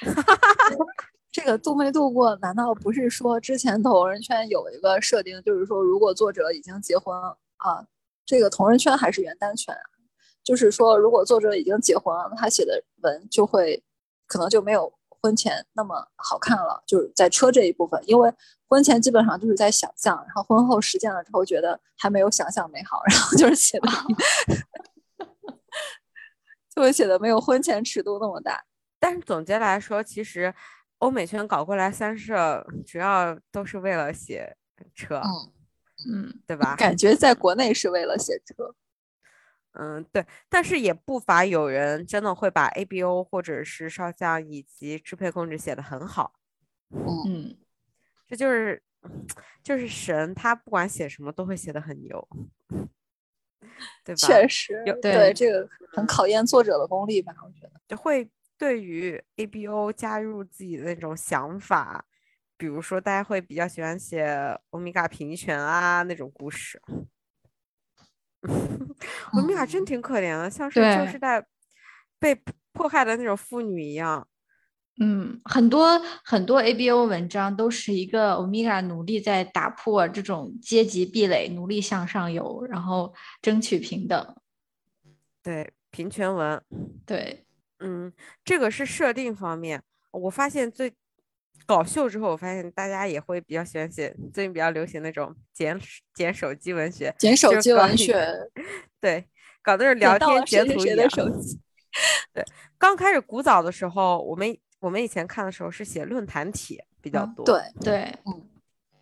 [1.32, 7.16] 这个度没度过，难道不是说之前同人圈有一个设定，就是说如果作者已经结婚
[7.58, 7.86] 啊，
[8.26, 9.82] 这个同人圈还是原单圈啊，
[10.44, 13.84] 就是说如果作者已经结婚了，他写的文就会
[14.26, 18.34] 可能就没有婚前那么好看了，就是在车这一部分，因为
[18.68, 23.88] 婚前基本上就是在想象，然后婚后实践了之后觉得还没有想象美好， 然后就是写的
[26.76, 28.64] 就会写的没有婚前尺度那么大。
[29.00, 30.54] 但是总结来说，其实
[31.00, 34.58] 欧美圈搞过来三社，主要都是为了写
[34.94, 35.54] 车，嗯，
[36.12, 36.76] 嗯，对吧？
[36.76, 38.76] 感觉在国内是为了写车。
[39.80, 46.34] 嗯，对，但是也不乏有人真的会把 ABO 或者是少将以及支配控制写得很好，
[46.90, 47.56] 嗯，
[48.28, 48.82] 这就是
[49.64, 52.28] 就是神，他不管写什么都会写的很牛，
[54.04, 54.28] 对吧？
[54.28, 57.80] 确实，有对对这个很考验作者的功力吧，我觉得。
[57.88, 62.04] 就会对于 ABO 加入自己的那种想法，
[62.58, 66.82] 比如说大家会比较喜欢写欧米伽平权啊那种故事。
[69.34, 71.46] 欧米伽真挺可怜的，像是旧对时代
[72.20, 74.28] 被迫迫害的那种妇女一样。
[75.00, 84.36] 嗯，很多很多 ABO 文章都是一个 Omega 努力在打破这种阶级壁垒，努力向上游，然后争取平等。
[85.44, 86.62] 对，平权文，
[87.06, 87.46] 对，
[87.80, 88.12] 嗯，
[88.44, 89.84] 这个是设定方面。
[90.12, 90.92] 我发现最
[91.66, 95.80] 搞笑之后，我发现大家也会比较喜欢写最近比较流行那种捡
[96.14, 98.28] 捡手机文学，捡手机文学，
[99.00, 99.30] 对，
[99.62, 101.10] 搞的是聊天截图一样。
[101.10, 101.60] 手机。
[102.78, 108.16] 刚开始古早的时候，我们我们以前看的时候是写论坛帖比较嗯多，对，对，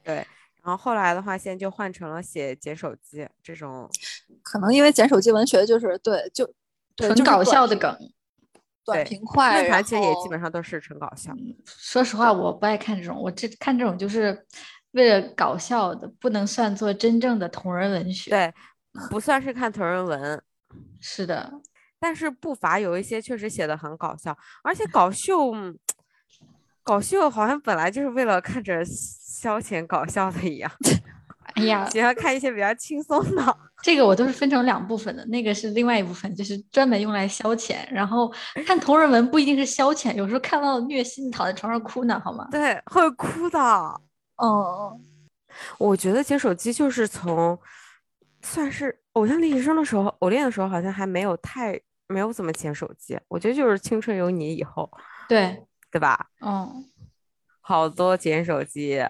[0.03, 0.15] 对。
[0.63, 3.89] 然后后来的话，现在就换成了写捡手机这种，
[4.41, 6.45] 可能因为捡手机文学就是对，就
[6.95, 7.95] 对纯搞笑的梗。
[8.83, 11.33] 短平快，然论坛其实也基本上都是纯搞笑。
[11.65, 14.45] 说实话，我不爱看这种，我这看这种就是
[14.91, 18.53] 为了搞笑的，不能算作真正的同人文学。，对，
[19.09, 20.39] 不算是看同人文，
[20.99, 21.51] 是的，
[21.99, 25.77] 但是不乏有一些确实写的很搞笑，而且搞秀，嗯
[26.83, 30.71] 搞秀好像本来就是为了看着消遣搞笑的一样，
[31.55, 33.57] 哎呀，喜欢看一些比较轻松的。
[33.81, 37.77] 这个我都是分成两部分的，那个是另外一部分，就是专门用来消遣。
[37.91, 38.31] 然后
[38.65, 42.47] 看同人文不一定是消遣，有时候看到虐心躺在床上哭呢，好吗？
[42.51, 43.59] 对，会哭的。
[44.37, 45.01] 哦嗯，
[45.77, 47.57] 我觉得捡手机就是从
[48.45, 53.19] 算是偶像练习生的时候，偶练的时候好像还没有太没有怎么捡手机。
[53.27, 54.89] 我觉得就是青春有你以后，
[55.27, 56.27] 对，对吧？
[56.41, 56.85] 嗯，
[57.59, 59.03] 好多捡手机，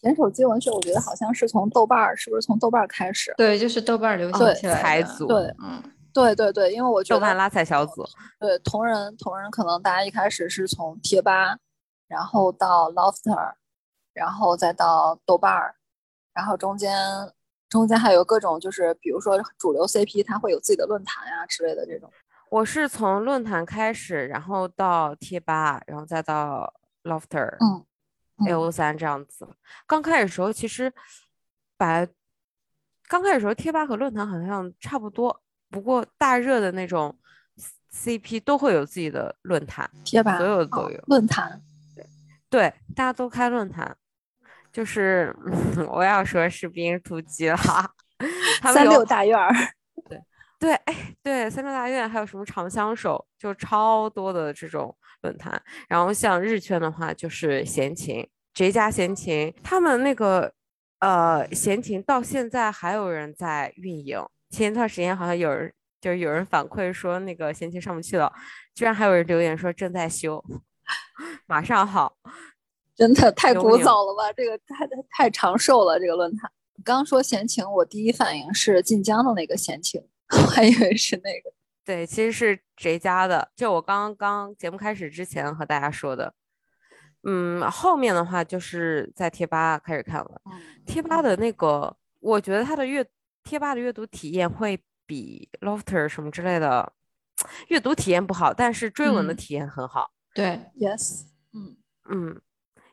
[0.00, 3.34] 捡手机文学，我觉得好像是从豆瓣儿，是不是从豆瓣儿开始？
[3.36, 4.80] 对，就是豆瓣儿流行起来的。
[4.80, 8.04] 才组，对嗯，对对对，因为我觉得豆瓣拉踩小组，
[8.40, 11.58] 对同人同人可能大家一开始是从贴吧，
[12.08, 13.52] 然后到 Lofter，
[14.14, 15.74] 然后再到豆瓣儿，
[16.32, 16.96] 然后中间
[17.74, 22.08] 中间还有各种就是比如说主流 CP，它会有自己的论坛呀之类的这种。
[22.48, 27.84] 我是从论坛开始，然后到贴吧，然后再到 Lofter、嗯，
[28.38, 29.48] 嗯 A O 三这样子。
[29.88, 30.92] 刚开始时候其实
[31.76, 32.06] 把
[33.08, 37.18] 刚开始时候贴吧和论坛好像差不多，不过大热的那种
[37.92, 41.02] CP 都会有自己的论坛，贴吧所有的都哦有。
[41.08, 41.60] 论坛，
[42.48, 43.96] 对，大家都开论坛，
[44.74, 45.32] 就是
[45.88, 47.56] 我要说士兵突击了，
[48.60, 49.54] 他们有三六大院儿，
[50.58, 55.62] 对，哎，对，三六大院还有什么长相守，就超多的这种论坛。
[55.88, 60.52] 然后像日圈的话，就是闲情，谁家闲情，他们那个
[60.98, 64.20] 呃闲情到现在还有人在运营。
[64.50, 68.32] 前一段时间好像有人就是有人反馈说那个闲情上不去了，
[68.74, 70.44] 居然还有人留言说正在修，
[71.46, 72.16] 马上好。
[72.96, 74.32] 真的 太古早了吧？
[74.36, 76.50] 这个太太太长寿了，这个论坛。
[76.76, 80.02] 你刚说闲情，我第一反应是晋江的那个闲情，
[80.32, 81.52] 我还以为是那个。
[81.84, 83.50] 对，其实是谁家的？
[83.54, 86.34] 就我刚刚节目开始之前和大家说的。
[87.26, 90.40] 嗯，后面的话就是在贴吧开始看了。
[90.46, 90.52] 嗯
[90.86, 93.04] 贴吧的那个，我觉得它的阅
[93.42, 96.92] 贴吧的阅读体验会比 Lofter 什么之类的
[97.68, 100.10] 阅读体验不好，但是追文的嗯体验很好。
[100.34, 101.22] 对，Yes，
[101.54, 101.76] 嗯，
[102.10, 102.40] 嗯，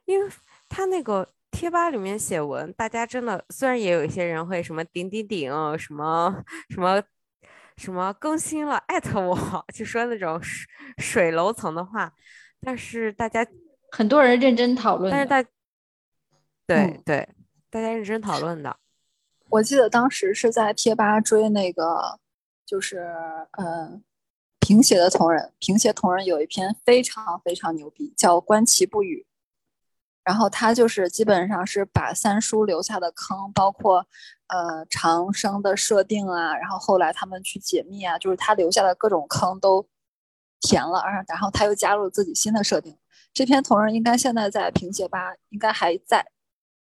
[0.06, 0.32] 因为
[0.70, 7.04] 他那个贴贴吧里面写文，大家真的虽然也有一些人会什么顶顶顶，什么什么
[7.78, 9.38] 什么更新了艾特我，
[9.72, 10.66] 就说那种水
[10.98, 12.12] 水楼层的话，
[12.62, 13.46] 但是大家
[13.92, 15.44] 很多人认真讨论，但是大
[16.66, 17.30] 对、嗯对，
[17.70, 18.76] 大家认真讨论的。
[19.50, 22.18] 我记得当时是在贴吧追那个，
[22.66, 23.14] 就是
[23.60, 24.04] 嗯，
[24.60, 29.28] 评写的同人，评写同人有一篇非常非常牛逼，叫《观其不语》。
[30.24, 34.06] 然后他就是基本上是把三叔留下的坑，包括
[34.48, 39.88] 呃长生的设定啊，然后后来他们去解密啊，就是他留下的各种坑都
[40.60, 42.96] 填了，然后他又加入自己新的设定。
[43.34, 46.26] 这篇同人应该现在在评写吧应该还在，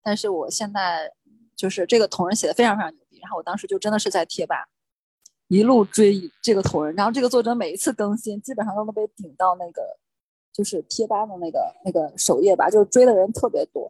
[0.03, 1.11] 但是我现在
[1.55, 4.67] 就是这个同人写的非常非常牛逼，然后我当时就真的是在贴吧
[5.47, 9.81] 一路追这个同人，然后这个作者每一次更新基本上都能被顶到那个
[10.59, 13.89] 就是贴吧的那个那个首页吧，就是追的人特别多，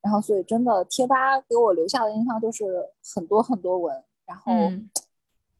[0.00, 4.88] 然后所以真的贴吧给我留下的印象就是很多很多文，然后、嗯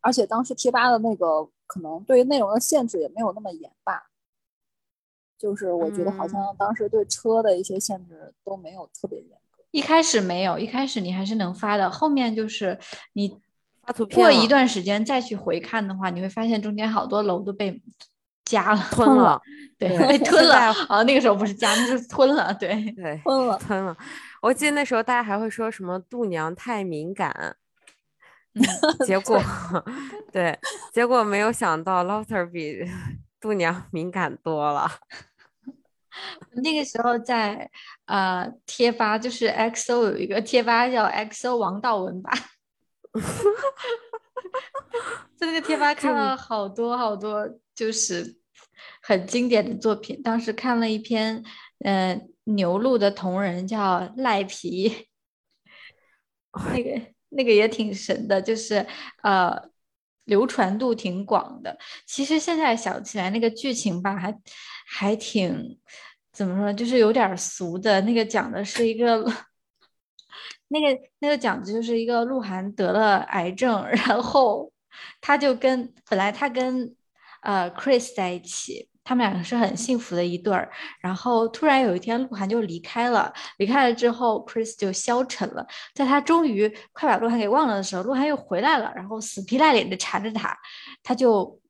[0.03, 4.09] 而且当时贴吧的那个可能对于内容的限制也没有那么严吧。
[5.37, 9.65] 就是我觉得好像当时对车的一些限制都没有特别严格。
[9.73, 12.79] 一开始没有，一开始你还是能发的，后面就是
[13.15, 13.37] 你
[13.83, 17.83] 发图片过一段时间再去回看的话，你会发现中间好多楼都被
[18.47, 19.39] 加了，吞了，
[19.79, 21.03] 对，对被吞了啊。
[21.03, 22.69] 那个时候不是加，那是吞了，对。
[22.93, 23.95] 对，吞了，吞了。
[24.41, 27.57] 我记得那时候大家还会说什么度娘太敏感，
[28.55, 28.63] 嗯
[29.05, 29.39] 结果
[30.33, 30.59] 对，
[30.93, 32.89] 结果没有想到 Lofter 比
[33.41, 34.89] 度娘敏感多了。
[36.63, 37.69] 那个时候在
[38.07, 42.33] 呃贴吧，就是 XO 有一个贴吧叫 XO 王道文吧，
[45.37, 48.37] 在那个贴吧看了好多好多，就是
[49.03, 50.23] 很经典的作品。
[50.23, 51.43] 当时看了一篇，
[51.85, 55.09] 呃，牛录的同人叫赖皮，
[56.75, 58.87] 那个那个也挺神的，就是
[59.23, 59.71] 呃。
[60.27, 64.37] 流传度挺广的，其实现在想起来，那个剧情吧，还
[64.85, 65.79] 还挺
[66.33, 68.01] 怎么说，就是有点俗的。
[68.01, 69.25] 那个讲的是一个，
[70.69, 74.73] 那个那个讲的就是一个鹿晗得了癌症， 然后
[75.21, 76.95] 他就跟本来他跟
[77.43, 80.71] 呃 Chris 在一起，他们两个是很幸福的一对儿。
[81.01, 85.65] 然后突然有一天，鹿晗就离开了，离开了之后，Chris 就消沉了。
[85.95, 90.57] 在他终于快把鹿晗给忘了的时候，鹿晗又回来了，然后死皮赖脸的缠着他，
[91.05, 91.61] 他就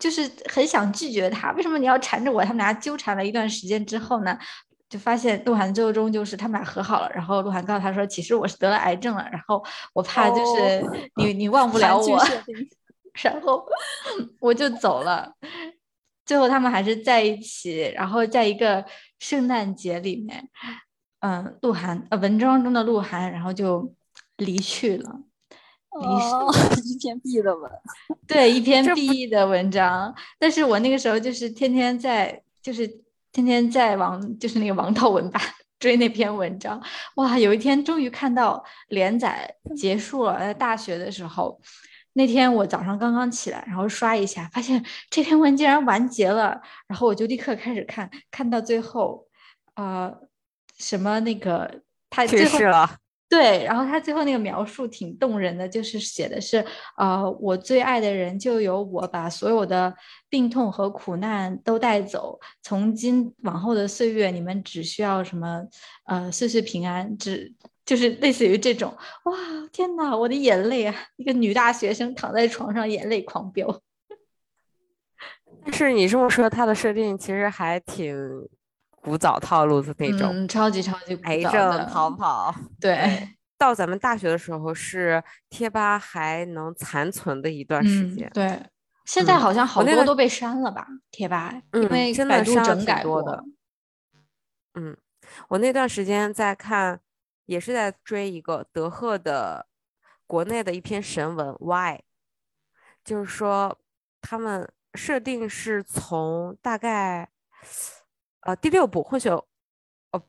[0.00, 2.42] 就是很想拒绝他，为什么你要缠着我？
[2.42, 4.36] 他们俩纠缠了一段时间之后呢，
[4.92, 7.10] 就发现鹿晗最终就是他们俩和好了。
[7.14, 12.22] 然后鹿晗告诉他说，其实我是得了癌症了，然后我怕就是哦你、你忘不了 我，
[13.22, 13.64] 然后
[14.38, 15.32] 我就走了。
[16.26, 18.84] 最后他们还是在一起，然后在一个
[19.18, 20.46] 圣诞节里面，
[21.20, 23.94] 嗯，鹿晗呃文章中的鹿晗，然后就
[24.36, 25.20] 离去了。
[26.00, 26.50] 离世哦，
[26.84, 27.70] 一篇 B 的文，
[28.26, 32.88] 对，一 篇这 B 的文章，但是我那个时候就是天天在，就是
[33.32, 35.40] 天天在王，就是那个王道文吧
[35.78, 36.80] 追那篇文章，
[37.16, 41.60] 哇，有一天终于看到连载结束了，在大学的时候，
[42.12, 49.26] 那天我早上刚刚起来，然后刷一下，发现这篇文竟然完结了，然后我就立刻开始看，看到最后，
[49.74, 50.12] 呃，
[50.78, 52.98] 什么那个他去最后世了，
[53.32, 56.62] 对，然后他最后那个描述挺动人的，就是写的是，
[56.98, 59.94] 呃，我最爱的人就由我把所有的
[60.28, 65.66] 病痛和苦难都带走，从今往后的岁月，你们只需要什么，
[66.04, 67.50] 呃，岁岁平安，只
[67.86, 69.34] 就是类似于这种，哇，
[69.72, 70.94] 天呐，我的眼泪啊！
[71.16, 73.80] 一个女大学生躺在床上，眼泪狂飙。
[75.64, 78.14] 但是你这么说，它的设定其实还挺
[79.02, 82.54] 古早套路的那种，嗯，超级超级癌症的逃跑。
[82.80, 88.62] 对，到咱们大学的时候，是贴吧还能残存的一段时嗯间。，对。
[89.04, 90.86] 现在嗯好像好多都被删了吧？
[91.10, 93.44] 贴吧，因嗯为真百度的删了挺整改过多的。
[94.74, 94.96] 嗯，
[95.48, 97.00] 我那段时间在看，
[97.46, 99.66] 也是在追一个德赫的
[100.28, 102.02] 国内的一篇神文 Why，
[103.04, 103.76] 就是说
[104.20, 107.28] 他们设定是从大概
[108.42, 110.22] 呃第六部混血，哦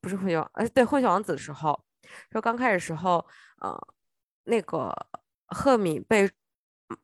[0.00, 1.84] 不是混血王，呃对混血王子的时候，
[2.30, 3.26] 说刚开始时候，
[3.60, 3.76] 呃
[4.44, 4.94] 那个
[5.46, 6.30] 赫敏被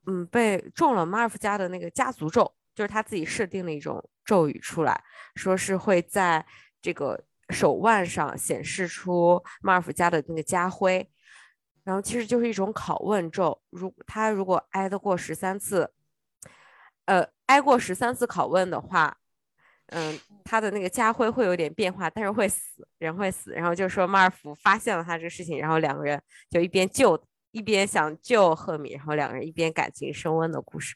[0.06, 5.02] 嗯被中了马尔夫家的那个家族咒，就是他自己设定的一种咒语出来，
[5.34, 6.44] 说是会在
[6.80, 7.20] 这个
[7.50, 11.10] 手腕上显示出马尔夫家的那个家徽，
[11.84, 15.92] 然后其实就是一种拷问咒，如他如果挨得过十三次，
[17.06, 19.18] 呃，挨过十三次拷问的话，
[19.94, 23.52] 嗯，他的那个家徽会有点变化，但是会死，人会死。
[23.52, 26.20] 然后就说马尔福发现了他这个事情，然后两个人
[26.50, 30.94] 就一边救，一边想救赫敏，然后两个人一边感情升温的故事，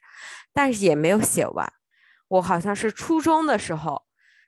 [0.53, 1.71] 但是也没有写完。
[2.29, 4.03] 我好像是初中的时候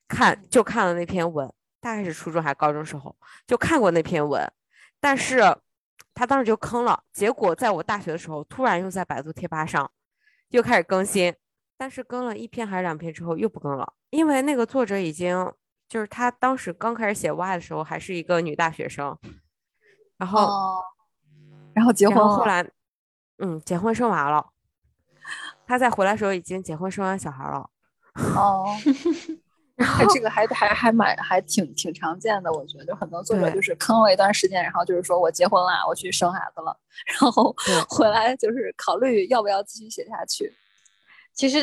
[0.09, 3.15] 看就看了那篇文，大概是初中还是高中时候
[3.47, 4.51] 就看过那篇文，
[4.99, 5.43] 但是
[6.15, 7.05] 他当时就坑了。
[7.13, 9.89] 结果在我大学的时候，突然又在百度贴吧上
[10.49, 11.33] 又开始更新，
[11.79, 15.51] 但是更了一篇还是两篇之后又不更了，因为那个作者已经
[15.89, 19.17] 就是他当时刚开始写 Y 的时候还是一个女大学生，
[20.17, 20.75] 然后、哦，
[21.73, 22.69] 然后结婚后后来
[23.39, 24.45] 嗯结婚生娃了，
[25.67, 27.71] 他在回来的时候已经结婚生完小孩了。
[28.35, 28.67] 哦，
[29.79, 36.77] 然后，这个还还还蛮还挺挺常见的，我觉得就很多作者就是坑了一段时间，然后就是说我结婚了，我去生孩子了，
[37.07, 37.55] 然后
[37.89, 40.53] 回来就是考虑要不要继续写下去。
[41.39, 41.57] 其实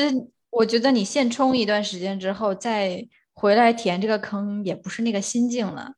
[0.52, 5.96] 我觉得你现充一段时间之后，再回来填这个坑，也不是那个心境了。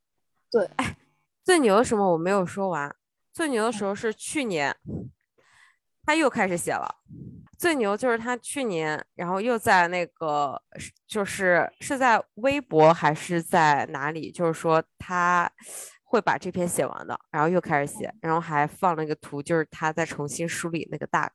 [0.49, 0.97] 对，哎
[1.45, 2.95] 最牛的什么我没有说完，
[3.31, 4.75] 最牛的时候是去年，
[6.03, 6.95] 他又开始写了。
[7.55, 10.59] 最牛就是他去年，然后又在那个
[11.07, 15.47] 就是是在微博还是在哪里，就是说他
[16.03, 21.31] 会把这篇写完的，然后又开始写，然后还放了一个图，就是他在重新梳理那个大，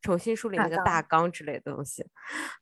[0.00, 2.06] 重新梳理那个大纲之类的东西。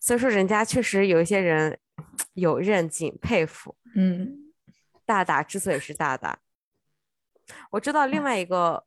[0.01, 1.79] 所以说，人家确实有一些人
[2.35, 3.77] 有韧劲，佩服。
[3.95, 4.53] 嗯，
[5.05, 6.41] 大大之所以是大大，
[7.71, 8.85] 我知道另外一个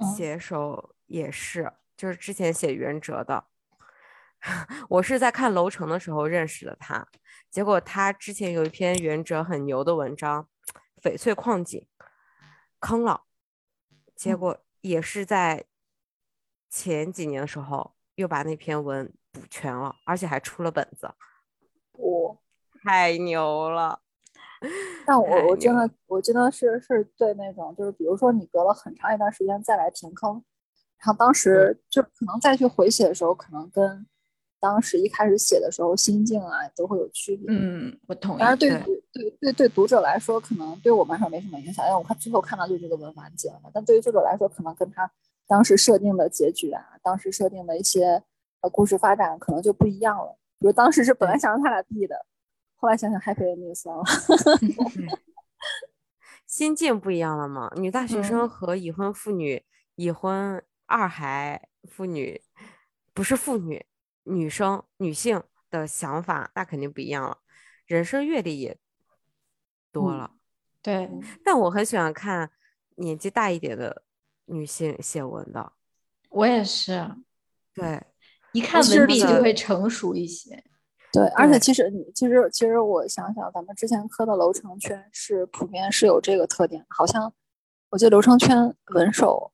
[0.00, 3.44] 嗯写手也是，就是之前写袁哲的。
[4.88, 7.08] 我是在看楼城的时候认识的他，
[7.50, 10.48] 结果他之前有一篇袁哲很牛的文章
[11.02, 11.80] 《翡翠矿井》，
[12.78, 13.24] 坑了，
[14.14, 15.64] 结嗯果也是在
[16.70, 21.10] 前几年的时候又把那篇文补全了，而且还出了本子，
[21.92, 22.36] 我，
[22.82, 24.00] 太牛了！
[25.06, 30.42] 但我我真的我真的是是对那种就是比如说你隔了很长一段时间再来填坑，
[30.98, 34.04] 然后当时就可能再去回写的时候，可能跟
[34.60, 37.46] 当时一开始写的时候心境啊都会有区别。
[37.48, 43.70] 嗯，我同意但是对对读对对对读者来说，可能对我们来说没什么影响，因为我看最后看到就是这个文完结了嘛。
[43.72, 45.08] 但对于作者来说，可能跟他
[45.48, 48.22] 当时设定的结局啊，当时设定的一些
[48.60, 50.38] 呃故事发展可能就不一样了。
[50.60, 52.24] 比如当时是本来想让他俩 B 的，
[52.76, 54.04] 后来想想 happy ending 算了。
[56.46, 57.70] 心境不一样了嘛。
[57.76, 59.64] 女大学生嗯和已婚妇女、
[59.96, 62.40] 已婚二孩妇女，
[63.12, 63.84] 不是妇女，
[64.24, 67.38] 女生、女性的想法那肯定不一样了，
[67.86, 68.78] 人生阅历也
[69.92, 70.30] 多嗯了。
[70.82, 71.10] 对，
[71.44, 72.50] 但我很喜欢看
[72.96, 74.04] 年纪大一点的
[74.48, 75.72] 女性写文的，
[76.30, 77.08] 我也是，
[77.74, 78.02] 对，
[78.52, 80.62] 一看文笔就会成熟一些。
[81.12, 81.58] 对，而且。
[81.58, 87.32] 其实你其实其实我想想，咱们之前磕的楼城圈是普遍是有这个特点，好像
[87.90, 89.50] 我记得楼城圈文手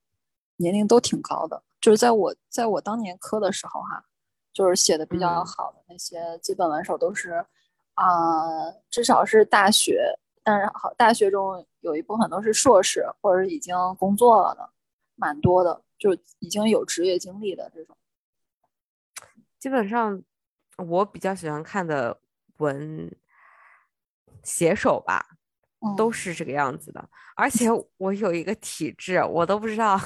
[0.56, 4.04] 年龄都挺高的，就是在我在我当年磕的时候哈，
[4.52, 5.46] 就是写的比较嗯。
[5.46, 7.44] 好的那些基本文手都是
[7.94, 10.02] 啊、至少是大学，
[10.42, 14.68] 但是好大学中有一部分都是硕士或者是已经工作了的，
[15.16, 17.96] 蛮多的，就已经有职业经历的这种。
[19.58, 20.22] 基本上
[20.76, 22.20] 我比较喜欢看的
[22.58, 23.16] 文
[24.42, 25.38] 写手吧，
[25.96, 27.08] 都嗯是这个样子的。
[27.34, 29.98] 而且我有一个体质，我都不知道，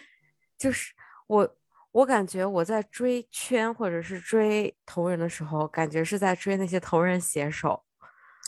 [0.56, 0.94] 就是
[1.26, 1.56] 我
[1.90, 7.84] 我感觉我在追圈或者是追同人的时候，感觉是在追那些同人写手。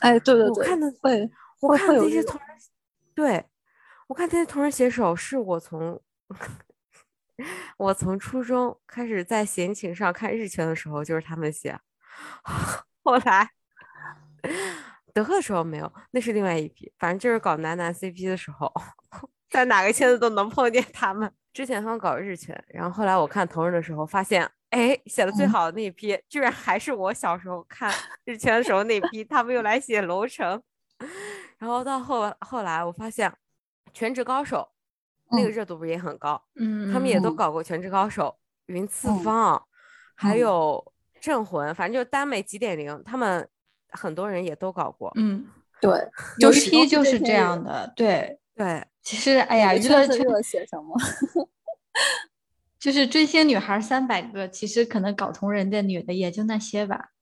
[0.01, 2.59] 哎，对对对，我看的会我看会会有这种那些同人，
[3.15, 3.45] 对
[4.09, 6.01] 我看那些同人写手，是我从
[7.79, 11.79] 我从初中开始在闲情上看日全的时候，就是他们写，
[13.03, 13.51] 后来
[15.13, 18.73] 德赫的时候没有，那是另外一批，反正就是搞男男 CP 的时候，
[19.51, 21.33] 在哪个圈子都能碰见他们。
[21.53, 27.93] 之前他们搞日全，然后后来我看同人的时候，发现，哎，写的最嗯好的那一批，居然还是我小时候看
[28.25, 30.61] 日全的时候那批，他们又来写楼城。
[31.59, 33.31] 然后到后后来，我发现
[33.95, 34.69] 《全职高手》
[35.37, 38.27] 那个嗯热度不是也很高，嗯，他们也都嗯搞过《全职高手》、
[38.67, 39.67] 云次嗯方，
[40.15, 43.49] 还嗯有镇魂，反正就是耽美几点零，他们
[43.89, 45.11] 很多人也都搞过。
[45.17, 45.47] 嗯，
[45.81, 45.91] 对，
[46.41, 47.33] 有一批就是这。
[47.33, 47.91] 样的。
[47.97, 50.95] 对，对，其实哎呀，娱乐圈写什么？
[52.79, 57.13] 就是追星女孩三百个，其实可能搞同人的女的也就那些吧。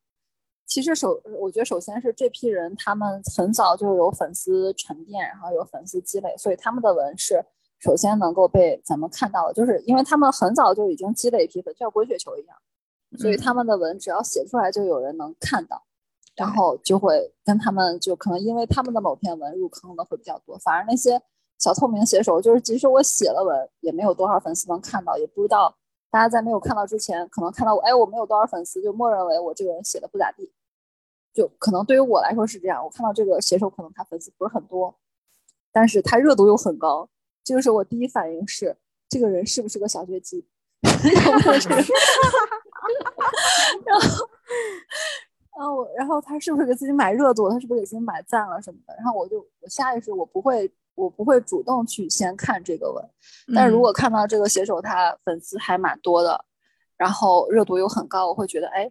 [0.66, 7.44] 其实首，我觉得首先是这批人，他们很早就有粉丝沉淀，然后有粉丝积累，所以他们的文是
[7.78, 12.56] 首先能够被咱们看到的，就是因为他们很早就已经积累一批粉，就像滚雪球一样，
[13.18, 15.82] 所以嗯他们的文只要写出来，就有人能看到。
[16.34, 21.20] 然后就会跟他们就可能因为他们的某篇文入坑的会比较多，反而那些
[21.58, 25.76] 小透明写手，就是即使我写了文，也没有多少粉丝能看到，也不知道
[26.12, 30.52] 大家在没有看到之前，可能看到我，哎，我没有多少粉丝，就默认为我这个人写的不咋地，
[31.32, 34.94] 就可能对于我来说是这样，我看到这个写手可能他粉丝不是很多，
[35.72, 37.08] 但是他热度又很高，
[37.42, 38.76] 这个时候我第一反应是
[39.08, 40.46] 这个人是不是个小学鸡？
[43.86, 44.28] 然后，
[45.56, 47.48] 然后我，然后他是不是给自己买热度？
[47.48, 48.94] 他是不是给自己买赞了什么的？
[48.96, 53.05] 然后我就，我下意识我不会，我不会主动去先看这个文。
[53.55, 56.45] 但如嗯果看到这个写手他粉丝还蛮多的，
[56.97, 58.90] 然后热度又很高，我会觉得，哎，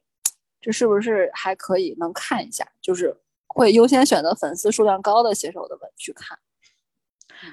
[0.59, 2.67] 这是不是还可以能看一下？
[2.81, 3.15] 就是
[3.47, 6.37] 会优先选择粉丝数量高的写手的文去看。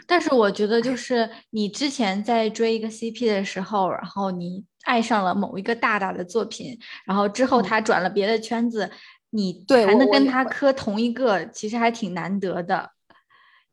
[0.06, 8.90] 但是我觉得，就是你之前在追一个 CP 的时候，然后你爱上了某一个大大的作品，然后之后嗯他转了别的圈子，
[9.30, 12.90] 你对还能跟他磕同一个，其实还挺难得的。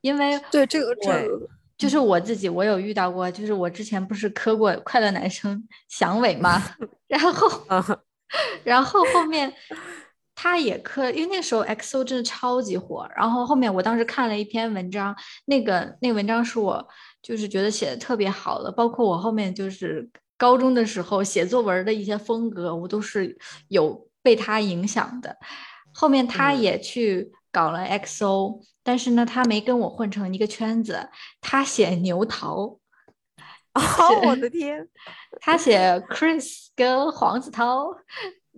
[0.06, 6.62] 因为对这个，这个就是我自己，我有遇到过，就是我之前不是磕过快乐男生响伟吗？
[7.10, 8.00] 然后 嗯
[8.64, 9.52] 然后后面
[10.36, 13.10] 他也磕，因为那个时候 XO 真的超级火。
[13.16, 16.88] 然后后面我当时看了一篇文章，那个那个文章是我
[17.24, 23.36] 就是觉得写的特别好的，包括我后面就是高中的时候写作文的一些风格，我都是
[23.70, 25.36] 有被他影响的。
[25.94, 32.78] 后面他嗯也去搞了 XO，、但是呢，他没跟我混成一个圈子，他写牛桃。
[33.74, 34.86] 哦，我的天，
[35.40, 37.96] 他写 Chris 跟黄子韬，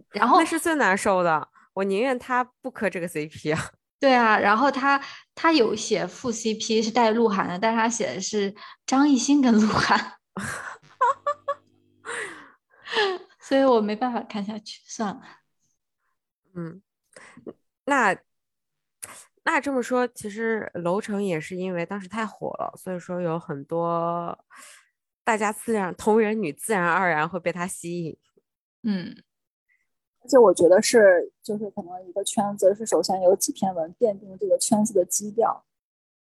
[0.10, 1.48] 然后那是最难受的。
[1.74, 3.72] 我宁愿他不磕这个 CP 啊。
[4.00, 5.00] 对啊，然后他
[5.36, 8.56] 他有写副 CP 是带鹿晗的，但是他写的是
[8.88, 10.18] 张艺兴跟鹿晗，
[13.42, 15.22] 所以我没办法看下去，算了。
[16.56, 16.82] 嗯，
[17.86, 18.18] 那
[19.48, 24.38] 那这么说，其实楼层也是因为当时太火了，所以说有很多
[25.24, 28.18] 大家自然同人女自然而然会被他吸引。
[28.84, 29.16] 嗯
[30.22, 35.64] 而且我觉得是，就是可能一个圈子是首先有几篇文奠定这个圈子的基调。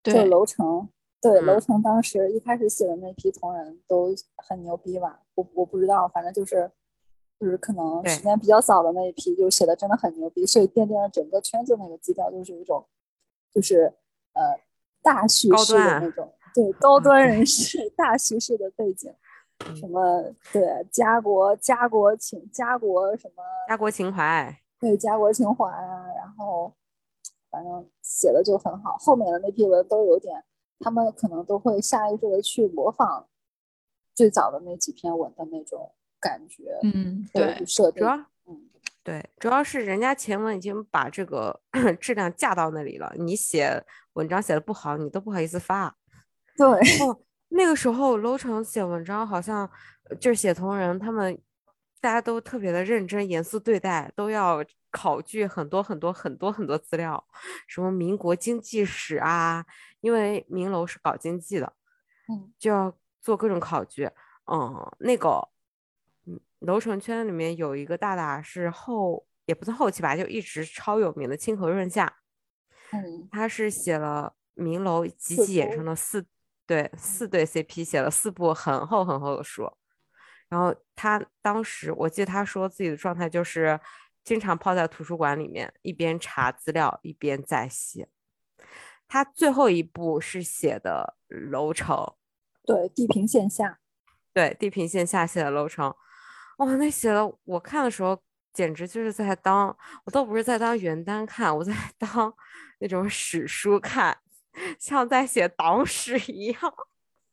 [0.03, 0.89] 就对楼层，
[1.21, 5.21] 对嗯楼层当时一开始写的那批同人都很牛逼吧？
[5.36, 6.69] 我我不知道，反正就是
[7.39, 12.86] 就是可能时间比较早的那一批就写的真的很牛逼，所以奠定了整个圈子那个基调，就是一种
[13.54, 13.93] 就是
[14.34, 14.60] 呃
[15.01, 19.10] 大叙高事的那种，对高端人士大叙事的背景。
[19.12, 19.18] 嗯
[19.78, 26.74] 什么对家国家国情家国什么家国情怀，对家国情怀啊，然后
[27.49, 28.97] 反正写的就很好。
[28.97, 30.43] 后面的那批文都有点，
[30.80, 33.30] 他们可能都会下意识的去模仿
[34.14, 38.01] 最早的那几篇文的那种感觉，嗯，对设定。
[38.01, 38.26] 主要嗯，
[39.04, 41.60] 对，主要是人家前文已经把这个
[41.99, 43.84] 质量架到那里了，你写
[44.14, 45.93] 文章写的不好，你都不好意思发。
[46.56, 46.66] 对，
[47.06, 49.70] 哦，那个时候楼城写文章好像
[50.10, 51.38] 呃就是写同人，他们
[51.99, 57.22] 大家都特别的认真严肃对待，都要考据很多很多很多很多资料，
[57.68, 59.66] 什么民国经济史啊，
[59.99, 61.74] 因为明楼是搞经济的，
[62.30, 64.10] 嗯，就要做各种考据。
[64.45, 65.53] 嗯，那个，嗯，
[66.64, 72.14] 楼层圈里面有一个大大是后也不算后期吧，就一直超有名的清河润夏，
[72.91, 76.26] 嗯，他是写了明楼集四集衍生的四
[76.66, 79.70] 对四对 CP，写了四部很厚很厚的书。
[80.49, 83.80] 然后他当时我记得他说自己的状态就是
[84.24, 88.07] 经常泡在图书馆里面，一边查资料一边在写。
[89.07, 92.14] 他最后一部是写的楼层，
[92.66, 93.80] 对，地平线下，
[94.32, 95.93] 对地平线下写的楼层，
[96.66, 98.18] 哇，那写的我看的时候
[98.53, 102.34] 简直就是在当，我都不是在当原单看，我在 当
[102.80, 104.18] 那种史书看，
[104.80, 106.59] 像在写党史一样。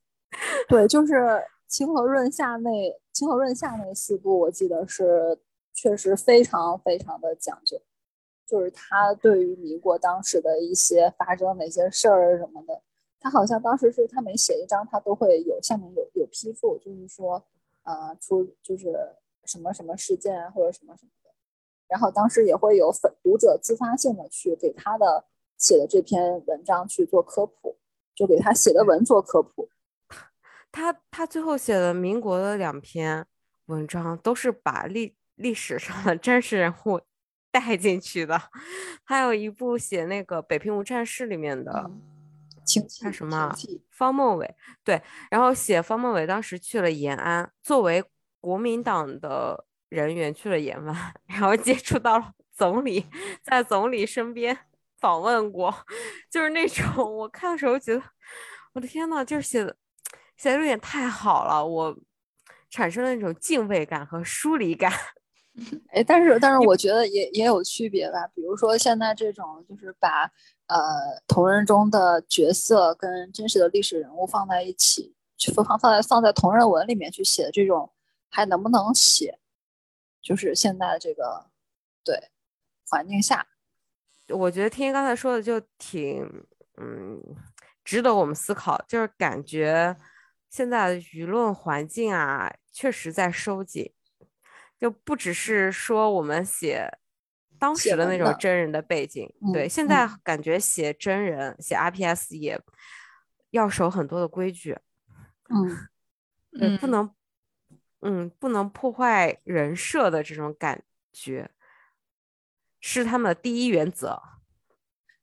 [0.68, 2.70] 对，就是清河润下那
[3.12, 5.38] 清河润下那四部，我记得是
[5.72, 7.80] 确实非常非常的讲究，
[8.46, 12.82] 就是他对于民国当时的一些发生的一些事儿什么的，
[13.20, 17.44] 他好像当时是他每写一章，他都会有下面有有批复，就是说，
[17.90, 21.30] 呃，出就是什么什么事件啊或者什么什么的，
[21.88, 25.24] 然后当时也会有粉读者自发性的去给他的
[25.56, 27.78] 写的这篇文章去做科普，
[28.14, 29.68] 就给他写的文做科普。
[30.70, 33.26] 他他最后写的民国的两篇
[33.66, 37.00] 文章都是把历历史上的真实人物
[37.50, 38.40] 带进去的，
[39.02, 41.86] 还有一部写那个《北平无战事》里面的。
[41.86, 42.09] 嗯
[42.70, 43.52] 清气他什么
[43.90, 44.54] 方孟伟
[44.84, 48.04] 对，然后写方孟伟当时去了延安，作为
[48.40, 53.04] 国民党的人员去了延安， 然后接触到了总理
[53.42, 54.56] 在总理身边
[54.98, 55.74] 访问过，
[56.30, 58.02] 就是那种我看的时候觉得，
[58.74, 59.76] 我的天呐，就是写的
[60.36, 61.98] 写的有点太好了，我
[62.70, 64.92] 产生了那种敬畏感和疏离感。
[65.92, 70.30] 哎，但是但是我觉得也也有区别吧，比如说现在这种就是把
[70.70, 77.92] 呃同人中的角色跟真实的历史人物放在一起，去放放在放在同人文里面去写的这种，
[78.30, 79.38] 还能不能写？
[80.22, 81.46] 就是现在的这个
[82.04, 82.30] 对
[82.88, 83.46] 环境下，
[84.28, 86.24] 我觉得听刚才说的就挺
[86.76, 87.20] 嗯
[87.84, 89.96] 值得我们思考，就是感觉
[90.48, 93.92] 现在的舆论环境啊，确实在收紧。
[94.78, 96.90] 就不只是说我们写
[97.60, 102.60] 当时的那种真人的背景，对，现在感觉写真人写 RPS 也
[103.50, 104.76] 要守很多的规矩，
[105.48, 105.88] 嗯，
[106.58, 107.14] 对，不能，
[108.00, 110.82] 嗯，不能破坏人设的这种感
[111.12, 111.50] 觉，
[112.80, 114.20] 是他们的第一原则。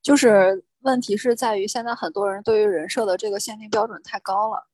[0.00, 4.68] 就是问题是在于现在很多人对于人设的这个限定标准太高了，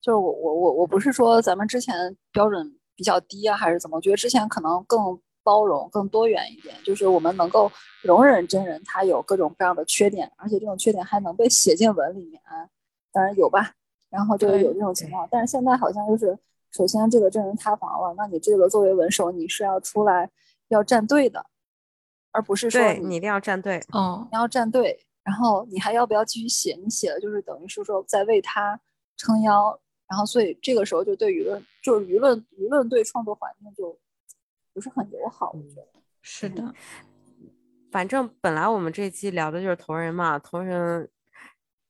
[0.00, 2.76] 就是我我我我不是说咱们之前标准。
[2.96, 3.96] 比较低啊，还是怎么？
[3.96, 7.70] 我觉得之前可能更包容、更多元一点，就是我们能够
[8.02, 12.40] 容忍真人他有各种各样的缺点，而且这种缺点还能被写进文里面。
[13.12, 13.72] 当然有吧，
[14.08, 15.26] 然后就有这种情况。
[15.30, 16.38] 但是现在好像就是，
[16.70, 20.30] 首先这个真人塌房了，那你这个作为文手，你是要出来
[20.68, 21.46] 要站队的，
[22.32, 23.82] 而不是说你一定要站队。
[23.92, 26.78] 嗯，你要站队，然后你还要不要继续写？
[26.82, 28.80] 你写的就是等于是说在为他
[29.16, 29.80] 撑腰。
[30.08, 33.96] 然后，所以这个时候就对舆论，就是舆论，舆论对创作环境就
[34.72, 35.50] 不是很友好。
[35.52, 35.86] 我觉得
[36.20, 36.74] 是的。
[37.90, 41.08] 反正本来我们这期聊的就是同人嘛，同人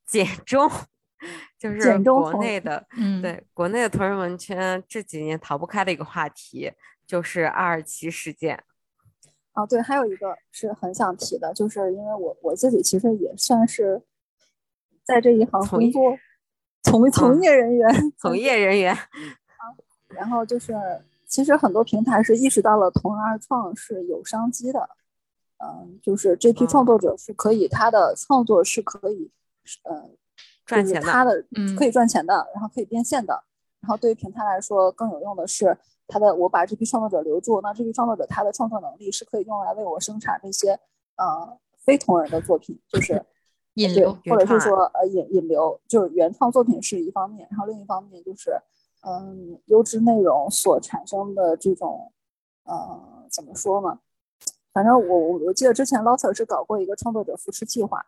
[0.05, 0.69] 简中
[1.59, 6.71] 就是国内的，嗯，对，国内的同人文圈这几年逃不开的一个话题
[7.05, 8.63] 就是二二七事件。
[9.53, 14.01] 哦，对，还有一个是很想提的，就是因为我我自己其实也算是
[15.03, 16.17] 在这一行工作。
[16.83, 19.05] 从从业人员，从业人员，啊，
[20.07, 20.73] 然后就是，
[21.31, 24.89] 其实很多平台是意识到了同人二创是有商机的，
[25.63, 29.31] 嗯，就是这批创作者是可以，他的创作是可以，
[29.89, 30.17] 嗯，
[30.65, 31.43] 赚钱的，他的
[31.77, 33.43] 可以赚钱的，然后可以变现的，
[33.79, 40.71] 然后对于平台来说更有用的是，他的我把这批创作者留住，那这批创作者他的创作能力是可以用来为我生产这些，
[41.15, 43.25] 呃，非同人的作品，就是。
[43.75, 48.51] 引流，或者是说呃引引流，就是原创作品是一方面，然后另一方面就是
[49.01, 52.11] 嗯优质内容所产生的这种
[52.63, 53.99] 呃怎么说呢？
[54.73, 58.05] 反正我我我记得之前 Loser 是搞过一个创作者扶持计划，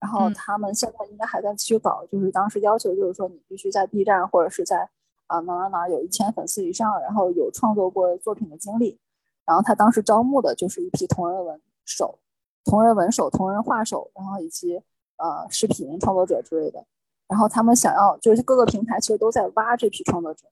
[0.00, 4.88] 然后他们现在应该还在继续搞，就是当时要求就是说你必须在 B 站或者是在
[5.26, 8.98] 啊哪哪哪有一千粉丝以上，然后有创作过作品的经历，
[9.44, 12.18] 然后他当时招募的就是一批同人文手、
[12.64, 14.82] 同人文手、同人画手，然后以及。
[15.18, 16.84] 呃，视频创作者之类的，
[17.28, 20.46] 然后他们想要就是各个平台其实都在挖这批创作者，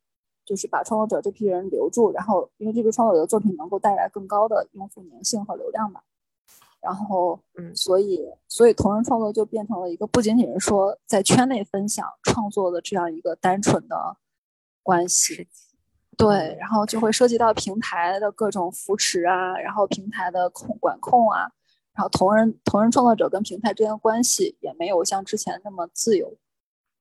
[0.45, 6.01] 就是把创作者这批人留住，然后因为这批创作者的作品能够带来更高的用户粘性和流量嘛，
[6.81, 14.17] 然后嗯，所以所以同人创作就变成了一个不仅仅是说在圈内分享创作的这样一个单纯的
[14.83, 15.49] 关系，
[16.17, 21.51] 对，然后就会涉及到平台的各种扶持啊，然后平台的控管控啊。
[21.95, 26.37] 然后同人同人创作者跟平台之间的关系也没有像之前那么自由，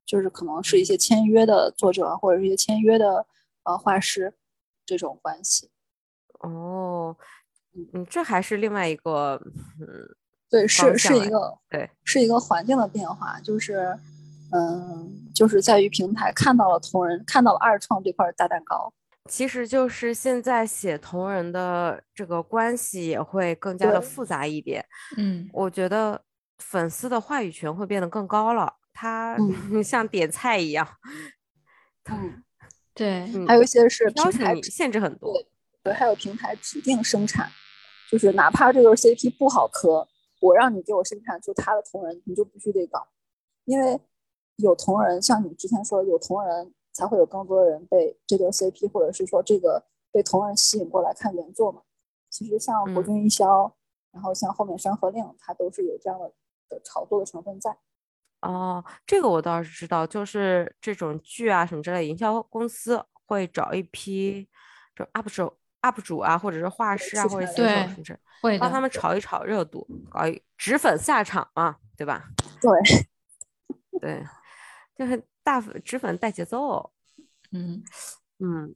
[0.06, 3.26] 就是可能是一些签约的作者或者是一些签约的
[3.64, 4.34] 呃画师
[4.86, 5.70] 这种关系。
[6.40, 7.16] 哦，
[7.94, 9.42] 嗯，这还是另外一个，
[9.80, 9.88] 嗯，
[10.50, 13.98] 对，是是一个对，是一个环境的变化，就是
[14.52, 18.94] 嗯，就是在于平台看到了同人，看到了二创这块大蛋糕。
[19.30, 24.86] 其实就是现在写同人的这个关系也会更加的复杂一点。
[25.16, 26.22] 嗯，我觉得
[26.58, 29.38] 粉丝的话语权会变得更高了，他
[29.84, 30.88] 像点菜一样。
[32.10, 32.44] 嗯，
[32.94, 35.34] 对，还有一些是平台限制很多。
[35.82, 37.50] 对，还有平台指定生产，
[38.12, 40.08] 就是哪怕这个 CP 不好磕，
[40.40, 43.08] 我让你给我生产出他的同人，你就必须得搞，
[43.66, 44.00] 因为
[44.58, 46.74] 有同人，像你之前说有同人。
[46.96, 51.82] 才会有更多的人被这对 CP，或者是说这个被同人吸引过来看原作嘛？
[52.30, 53.64] 其实像《国君一宵》，
[54.12, 56.32] 然后像后面《山河令》，它都是有这样的
[56.70, 57.76] 的炒作的成分在。
[58.44, 64.48] 哦，这个我倒是知道，就是这种剧啊什么之类，营销公司会找一批
[64.96, 68.90] 就 UP 主、UP 主啊，或者是画师啊，或者写手什么之类，帮他们。
[68.90, 72.26] 炒一炒热度，搞一脂粉下场嘛，对吧？
[72.62, 74.26] 对， 对，
[74.96, 75.24] 就是。
[75.46, 76.90] 大粉脂粉带节奏，
[77.52, 77.84] 嗯。
[78.40, 78.74] 嗯，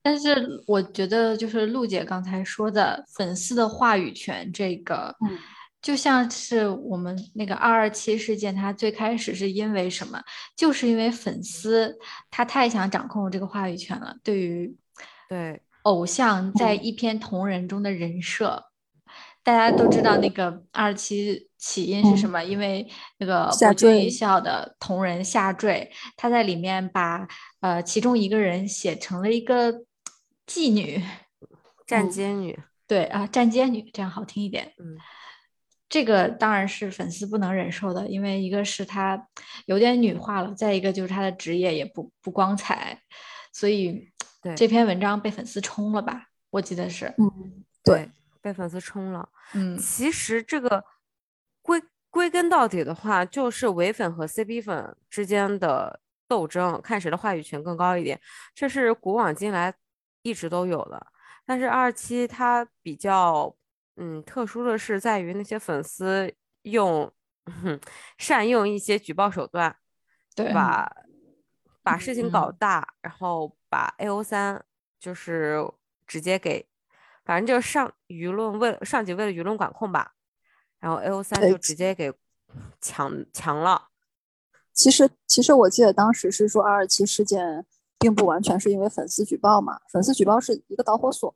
[0.00, 5.36] 但是我觉得就是陆姐刚才说的粉丝的话语权，这个，嗯，
[5.84, 10.18] 就像是我们那个二二七事件，它最开始是因为什么？
[10.56, 11.94] 就是因为粉丝
[12.30, 14.74] 他太想掌控这个话语权了，对于
[15.28, 18.64] 对偶像在一篇同人中的人设。
[19.42, 22.42] 大家都知道那个二期起因是什么？
[22.42, 27.28] 因为那个博君一笑的同人下坠，他在里面把
[27.60, 29.70] 呃其中一个人写成了一个
[30.46, 31.02] 妓女、
[31.86, 32.58] 站街女。
[32.86, 34.72] 对啊，站街女这样好听一点。
[34.78, 34.96] 嗯，
[35.94, 39.28] 这个当然是粉丝不能忍受的，因为一个是他
[39.66, 43.00] 有点女化了，再一个就是他的职业也不不光彩，
[43.52, 44.10] 所以
[44.56, 46.26] 这篇文章被粉丝冲了吧？
[46.50, 47.14] 我记得是。
[47.16, 48.10] 嗯，对。
[48.42, 50.84] 被粉丝冲了，嗯，其实这个
[51.62, 51.80] 归
[52.10, 58.20] 归根到底的话，就是唯粉和 CP 粉之间的斗争，看谁的话语权更高一点，
[58.52, 59.72] 这是古往今来
[60.22, 61.06] 一直都有的。
[61.46, 63.54] 但是二期它比较
[63.96, 66.32] 嗯特殊的是在于那些粉丝
[66.62, 67.12] 用
[68.18, 69.76] 善用一些举报手段，
[70.34, 70.90] 对，把
[71.82, 74.64] 把事情搞大，然后把 AO 三
[74.98, 75.58] 就是
[76.06, 76.66] 直接给。
[77.24, 80.12] 反正就是上舆论为了上级为了舆论管控吧，
[80.78, 82.12] 然后 A O 三就直接给
[82.82, 83.88] 强强了。
[84.74, 87.64] 其实其实我记得当时是说二二七事件
[87.98, 91.34] 并不完全是因为粉丝举报嘛，粉丝举报是一个导火索。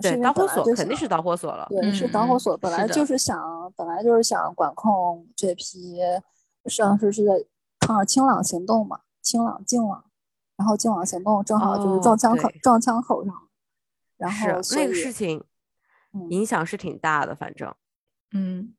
[0.00, 1.66] 对，导火索肯定是导火索了。
[1.68, 5.98] 对，是导火索，本来就是想本来就是想管控这批，
[6.66, 7.32] 上是是在
[7.80, 10.04] 抗着清朗行动嘛，清朗净朗，
[10.56, 13.34] 然后净朗行动正好就是撞枪口撞枪口上。
[14.16, 15.42] 然后那个事情，
[16.30, 17.74] 影响是挺大的，反正，
[18.32, 18.72] 嗯，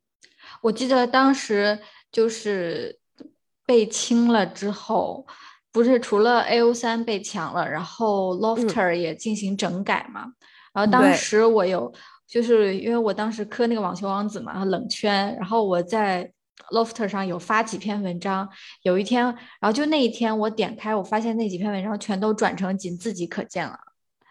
[0.62, 1.80] 我记得当时
[2.12, 3.00] 就是
[3.66, 5.28] 被清了之后，
[5.70, 10.34] 不是除了 A O 三被抢了，然后 Lofter 也进行整改嘛，
[10.74, 11.94] 然后当时我有，
[12.28, 16.32] 就是因为我当时磕那个网球王子嘛，冷圈，然后我在
[16.72, 18.50] Lofter 上有发几篇文章，
[18.82, 23.78] 有一天，然后就那一天我点开，我发现那几篇文章全都转成仅自己可见了。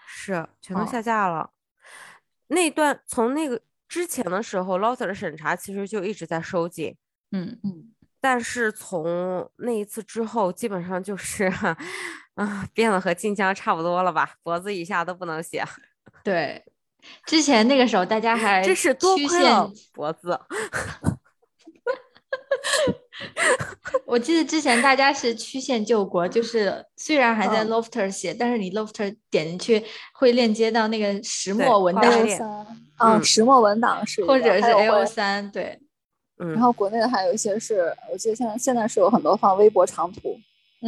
[0.07, 1.51] 是，全都下架了。
[2.49, 6.97] 那段从那个之前的时候，Lofter 的审查其实就一直在收紧。
[7.31, 7.93] 嗯嗯。
[8.21, 11.53] 但是从那一次之后，基本上就是
[12.35, 14.35] 啊，变得和晋江差不多了吧？
[14.43, 15.65] 脖子以下都不能写。
[16.23, 16.65] 对，
[17.27, 20.39] 之前那个时候大家还这是多亏了脖子。
[24.07, 32.05] 我记得之前大家是曲线救国，就是虽然还在 Lofter 写，但是你 Lofter 点进去会链接到那个石墨文档，
[32.99, 35.79] 嗯，石墨文档是，或者是 AO 三，对，
[36.39, 36.53] 嗯。
[36.53, 40.37] 然后国内的还有一些是，我记得现在现在是有很多放微博长图，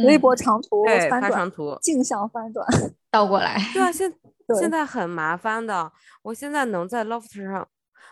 [0.05, 2.65] 微博长图翻转，镜像翻转
[3.11, 4.11] 倒过来，对啊，现
[4.59, 5.91] 现在很麻烦的，
[6.21, 7.67] 我现在能在 Lofter 上。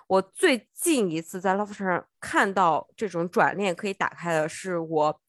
[0.08, 5.22] 我最近一次在 Lofter 上看到这种转链可以打开的是我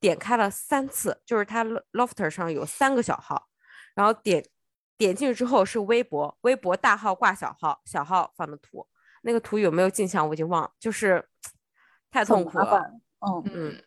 [0.00, 3.46] 点开了三次，就是它 Lofter 上有三个小号，
[3.94, 4.44] 然后点
[4.96, 8.86] 点进去之后是微博，微博大号挂小号，小号放的图，
[9.22, 11.28] 那个图有没有镜像我已经忘了，就是
[12.10, 12.82] 太痛苦了。
[13.20, 13.82] 嗯嗯，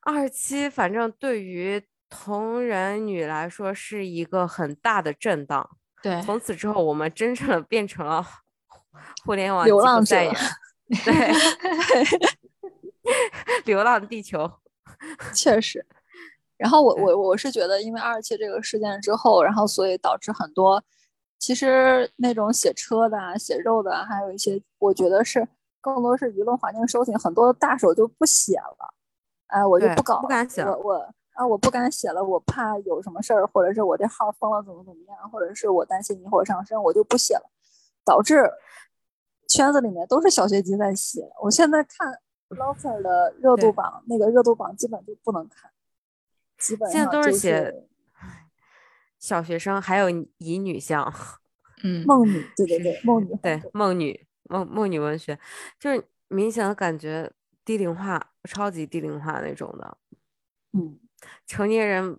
[0.00, 5.68] 二期反正对于同人女来说是一个很大的震荡。
[6.02, 8.24] 对，从此之后我们真正的变成了。
[9.24, 10.14] 互联网流浪者，
[11.04, 11.32] 对，
[13.64, 14.50] 流浪地球，
[15.34, 15.84] 确实。
[16.58, 20.84] 然后我我我是觉得，因为二期这个事件之后，然后所以导致很多，
[21.38, 25.48] 其实那种写车的、写肉的，还有一些，我觉得是
[25.80, 28.94] 更多是舆论环境收紧，很多大手就不写了。
[29.46, 30.62] 哎，我就不搞，不敢写。
[30.62, 37.50] 我我啊，我不敢写了，我怕有什么事儿，或者是我这号封了怎么怎么样，或者是我担心引火上身，我就不写了，
[38.04, 38.50] 导致。
[39.48, 42.10] 圈子里面都是小学鸡在写，我现在看
[42.48, 45.70] Loser 的热度榜，那个热度榜基本就不能看，
[46.56, 47.86] 基本现在都是写
[49.18, 50.08] 小学生，还有
[50.38, 51.12] 乙女向，
[51.84, 55.38] 嗯，梦女，对对对，梦女，对梦女，梦梦女文学，
[55.78, 57.30] 就是明显的感觉
[57.62, 59.98] 低龄化，超级低龄化那种的，
[60.72, 60.98] 嗯，
[61.46, 62.18] 成年人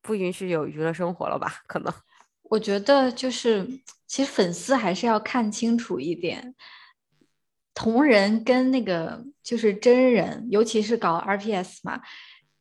[0.00, 1.62] 不允许有娱乐生活了吧？
[1.66, 1.92] 可能。
[2.42, 3.66] 我觉得就是，
[4.06, 6.54] 其实粉丝还是要看清楚一点，
[7.74, 12.00] 同人跟那个就是真人，尤其是搞 RPS 嘛，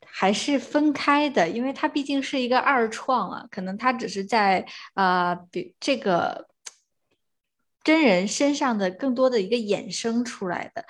[0.05, 6.49] 还是分开的，因为它毕竟是一个二创啊，可能它只是在呃，比这个
[7.81, 10.85] 真人身上的更多的一个衍生出来的。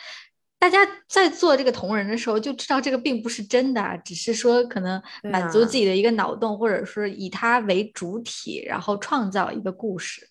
[0.59, 10.27] 大家在做这个同人的时候就知道这个并不是真的，只是说可能满足啊自己的一个脑洞，或者说以它为主体，然后创造一个故事。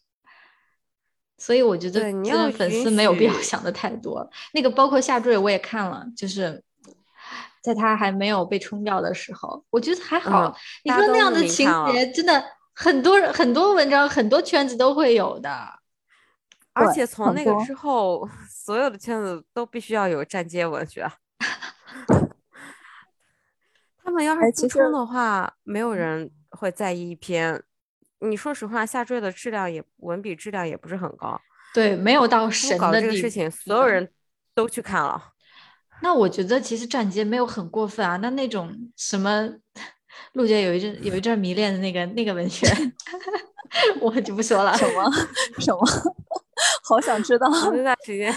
[1.38, 4.28] 所以我觉得你真的要粉丝没有必要想的太多。
[4.52, 6.62] 那个包括下坠我也看了，就是
[7.62, 10.46] 在他还没有被冲掉的时候，我觉得还好。
[10.46, 10.54] 嗯
[10.84, 12.42] 你说那样的情节，真的
[12.74, 15.50] 很多人很多文章很多圈子都会有的。
[16.76, 21.10] 对而且从那个之后，所有的圈子都必须要有站街文学。
[24.04, 27.62] 他们要是不冲的话，没有人会在意一篇。
[28.20, 31.40] 你说实话，下坠的质量也文笔质量也不是很高。
[31.74, 34.08] 对，没有到不神搞的这个事情，所有人
[34.54, 35.32] 都去看了。
[36.02, 38.16] 那我觉得其实站街没有很过分啊。
[38.18, 39.50] 那那种什么，
[40.32, 42.66] 陆姐有一阵有一阵迷恋的那个那个文学，
[44.00, 44.76] 我就不说了。
[44.78, 45.10] 什么
[45.58, 45.86] 什么，
[46.88, 47.48] 好想知道。
[47.48, 48.32] 我那段时间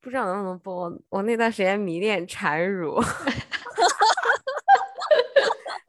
[0.00, 3.00] 不知道能不能播，我那段时间迷恋产乳。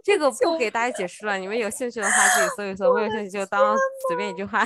[0.03, 3.77] 这个不给大家解释了，你们有兴趣的话自己搜一搜，没有兴趣就当
[4.09, 4.65] 随便一句话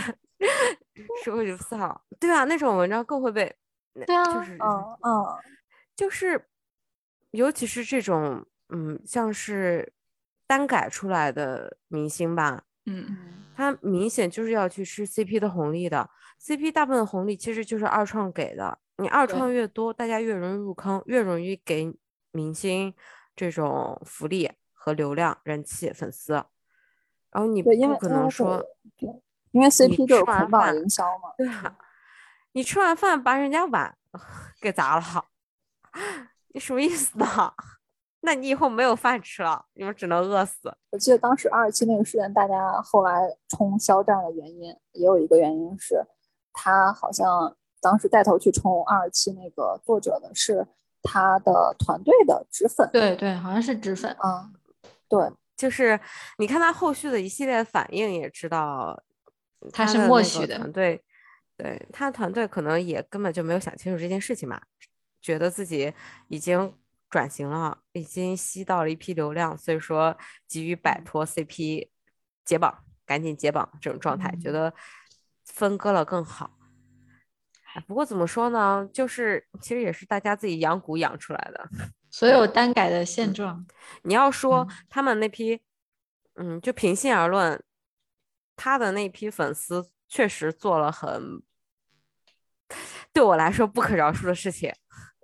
[1.23, 2.01] 说就算了。
[2.19, 3.53] 对啊，那种文章更会被，
[4.07, 5.25] 对啊就是嗯嗯，
[5.95, 6.47] 就是，
[7.31, 9.93] 尤其是这种嗯，像是
[10.47, 16.09] 单改出来的明星吧，嗯，他明显就是要去吃 CP 的红利的。
[16.45, 21.91] CP 大部分的红利其实就是二创给的，你二创越多，大家越容易入坑，越容易给
[22.31, 22.93] 明星
[23.35, 26.33] 这种福利和流量、人气、粉丝。
[27.31, 28.63] 然后你不可能说，
[29.51, 31.33] 因为 CP 就是捆绑营销嘛。
[31.35, 31.75] 对啊，
[32.51, 33.97] 你吃完饭把人家碗
[34.61, 35.03] 给砸了，
[36.49, 37.25] 你什么意思呢？
[38.21, 40.71] 那你以后没有饭吃了，你们只能饿死。
[40.91, 46.05] 我记得当时二期那个事件，大家后来冲肖战的原因，也有一个原因是，
[46.55, 50.65] 他好像当时带头去冲二期那个作者的是
[51.03, 52.89] 他的团队的脂粉。
[52.91, 54.09] 对对，好像是脂粉。
[54.17, 54.49] 啊，
[55.07, 55.99] 对，就是
[56.37, 59.03] 你看他后续的一系列反应，也知道
[59.71, 61.03] 他是默许的团队，
[61.57, 64.59] 对他团队可能也根本就没有想清楚这件事情嘛，
[65.21, 65.93] 觉得自己
[66.29, 66.73] 已经
[67.09, 71.89] 转型了，已经吸到了一批流量，所以说急于摆脱 CP
[72.43, 74.73] 解绑，赶紧解绑这种状态，觉嗯得
[75.45, 76.51] 分割了更好。
[77.73, 81.69] 哎不过怎么说呢，就是其实也是大家自己养蛊养出来的。
[82.09, 83.65] 所有单改的现状，
[84.03, 85.61] 你要说嗯他们那批，
[86.35, 87.61] 嗯，就平心而论，
[88.55, 91.43] 他的那批粉丝确实做了很
[93.11, 94.73] 对我来说不可饶恕的事情。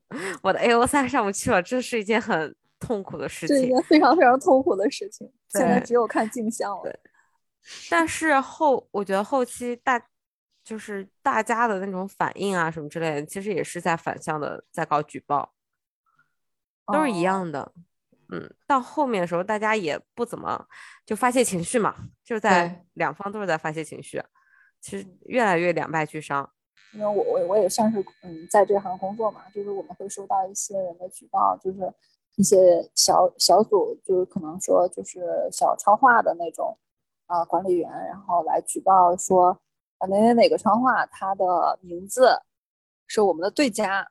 [0.43, 3.55] 我的 A O 三上不去了，这是一件很痛苦的事情。
[3.55, 5.31] 这是一件非常非常痛苦的事情。
[5.47, 6.99] 现在对只有看镜像了。
[7.89, 9.97] 但是后，我觉得后期大
[10.71, 15.51] 就是大家的那种反应啊什么之类的，其实也是在反向的在搞举报，
[16.85, 17.73] 都是一哦样的。
[18.29, 20.65] 嗯，到后面的时候，大家也不怎么
[21.05, 21.93] 就发泄情绪嘛，
[22.23, 24.23] 就是在两方都是在发泄情绪，
[24.79, 26.49] 其实越来越两败俱伤。
[26.93, 31.79] 因为我我我也算是嗯在这行工作嘛，就是我们会收到一些人的举报，就是
[32.37, 36.77] 一些小小组，就是可能说就是小超话的那种
[37.25, 39.61] 啊、管理员，然后来举报说
[40.07, 42.41] 哪哪哪个超话他的名字
[43.07, 44.07] 是我们的对家，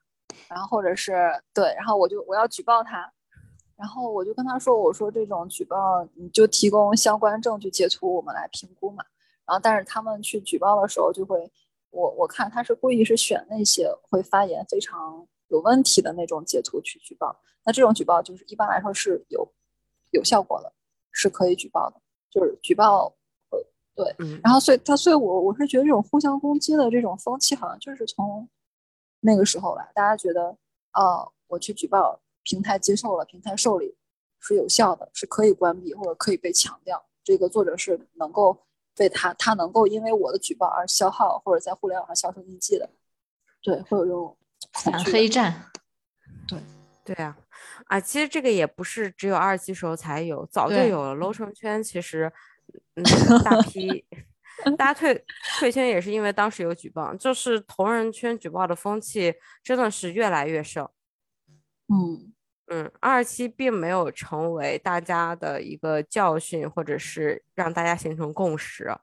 [0.48, 3.12] 然后或者是对，然后我就我要举报他，
[3.76, 9.04] 然后我就跟他说，我说这种举报你就提供相关证据截图，我们来评估嘛。
[9.46, 11.50] 然后但是他们去举报的时候就会。
[11.92, 19.52] 我我看他是故意是选那些会发言非常有问题的那种截图去举报，那这种举报就是一般来说是有
[20.12, 20.72] 有效果的，
[21.10, 23.12] 是可以举报的，就是举报
[24.02, 28.48] 对，嗯，然后所以他所以我我是觉得这种互相攻击的这种风气好像就是从
[29.20, 30.56] 那个时候来，大家觉得
[30.94, 33.96] 哦我去举报，平台接受了，平台受理
[34.38, 38.58] 是有效的，是可以关闭或者可以被强调，这个作者是能够。
[38.96, 42.90] 被他他能够因为我的举报而消耗或者在互联网上销声匿迹的，
[43.62, 44.36] 对，会有这种
[44.74, 45.64] 恐反黑战。
[46.46, 46.58] 对
[47.02, 47.34] 对啊，
[47.86, 51.14] 啊，其实这个也不是只有二级时候才有，早就有了。
[51.14, 52.30] 楼城圈其实，
[52.94, 53.02] 嗯，
[53.44, 54.04] 大 批
[54.76, 55.24] 大家退
[55.58, 60.86] 退圈也是因为当时有举报，就是同人圈举报的风气真的是越来越盛。
[61.88, 62.32] 嗯，
[62.66, 68.94] 嗯，二期并没有成为大家的一个教训，或者是让大家形成共识。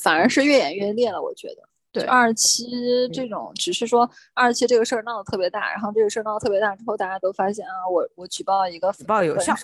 [0.00, 1.68] 反而是越演越烈了，我觉得。
[1.92, 2.66] 对二期
[3.12, 9.54] 这种，只是说二期这个事儿闹得特别大，然后这个事儿闹得特别大之后，大家都发现啊，我我举报一个举报有效，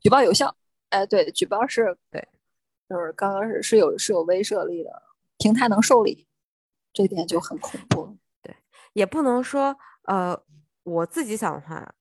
[0.00, 0.52] 举报有效，
[0.88, 2.26] 哎，对，举报是，对，
[2.92, 5.02] 就是刚刚是是有是有威慑力的，
[5.38, 6.26] 平台能受理，
[6.92, 8.54] 这点就很恐怖对。
[8.92, 9.74] 也不能说
[10.04, 10.38] 呃
[10.82, 11.94] 我自己想的话，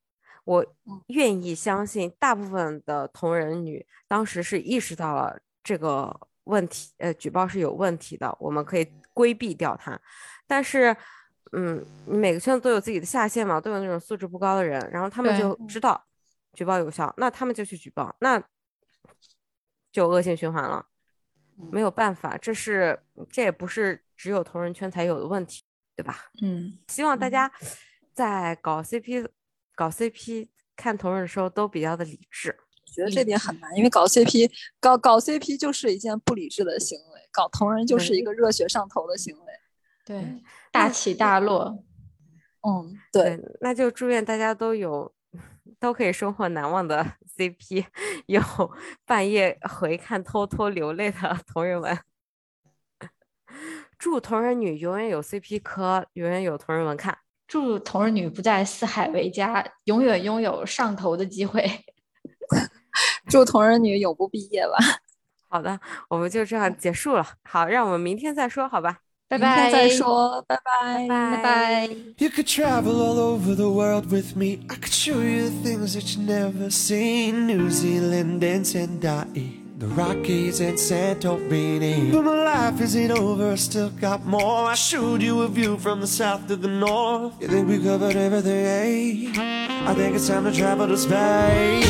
[0.43, 9.97] 我嗯愿意相信大部分的同人女当时是意识到了这个问题，呃，举报是有问题的，我们可以规避掉它。
[10.47, 10.95] 但是，
[11.53, 16.03] 嗯，你每个圈子都有自己的下线嘛，都有那种素质不高的人，然后他们就知道
[16.53, 18.43] 举报有效，那他们就去举报，那
[19.91, 20.85] 就恶性循环了。
[21.71, 25.63] 没有办法，这是这也不是只有同人圈才有的问题，
[25.95, 26.31] 对吧？
[26.41, 27.51] 嗯，希望大嗯家
[28.13, 29.27] 在搞 CP、
[29.75, 32.57] 搞 CP 看同人的时候都比较的理智。
[32.85, 39.53] 觉得这点很难，因为搞 CP 搞搞 CP 就是一件不理智的行为，搞同人就是一个热血上头的行为。
[40.03, 41.85] 对，大起大落。
[42.67, 45.13] 嗯，对，那就祝愿大家都有
[45.81, 47.03] 都可以收获难忘的
[47.35, 47.83] CP，
[48.27, 48.39] 有
[49.03, 51.99] 半夜回看偷偷流泪的 同人文。
[53.97, 57.17] 祝同人女永远有 CP 磕，永远有同人文看。
[57.47, 61.67] 祝同人女不再四海为家，永远拥有上头的机会。
[63.27, 64.77] 祝同人女永不毕业吧。
[65.49, 65.79] 好的，
[66.09, 67.27] 我们就这样结束了。
[67.43, 68.99] 好，让我们明天再说，好吧？
[69.30, 71.88] 拜明天拜，再说，拜拜，拜拜。
[72.18, 74.60] You could travel all over the world with me.
[74.68, 77.46] I could show you the things that you never seen.
[77.46, 79.26] New Zealand and Sendai,
[79.81, 82.11] the Rockies and Santorini.
[82.11, 84.69] But my life isn't over, I still got more.
[84.69, 87.33] I showed you a view from the south to the north.
[87.41, 89.89] You think we covered everything, eh?
[89.89, 91.87] I think it's time to travel to space.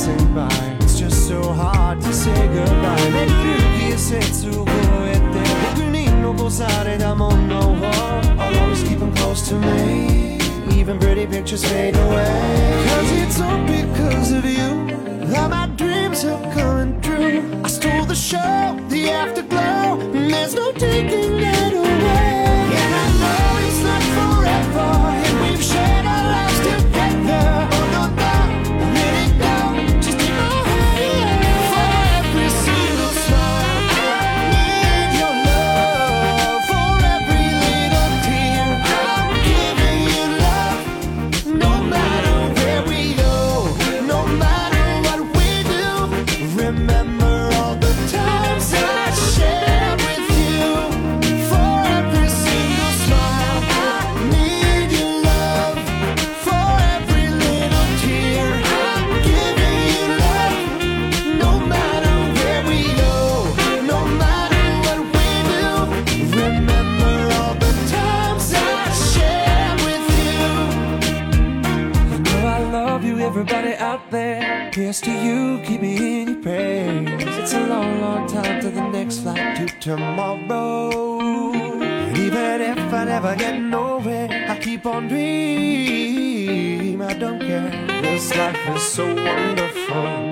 [0.09, 0.77] passing by.
[0.81, 3.09] It's just so hard to say goodbye.
[3.11, 5.39] 내 끈기에 새투고 했대.
[5.75, 8.21] 목을 놓고 사래다 못 놓아.
[8.39, 10.37] I'll always keep him close to me.
[10.71, 12.85] Even pretty pictures fade away.
[12.87, 14.87] Cause it's all because of you
[15.31, 17.43] that my dreams have come true.
[17.63, 19.99] I stole the show, the afterglow.
[19.99, 21.28] and There's no taking.
[79.89, 81.51] Tomorrow.
[81.51, 87.01] And even if I never get nowhere, I keep on dreaming.
[87.01, 87.71] I don't care.
[88.01, 90.28] This life is so wonderful.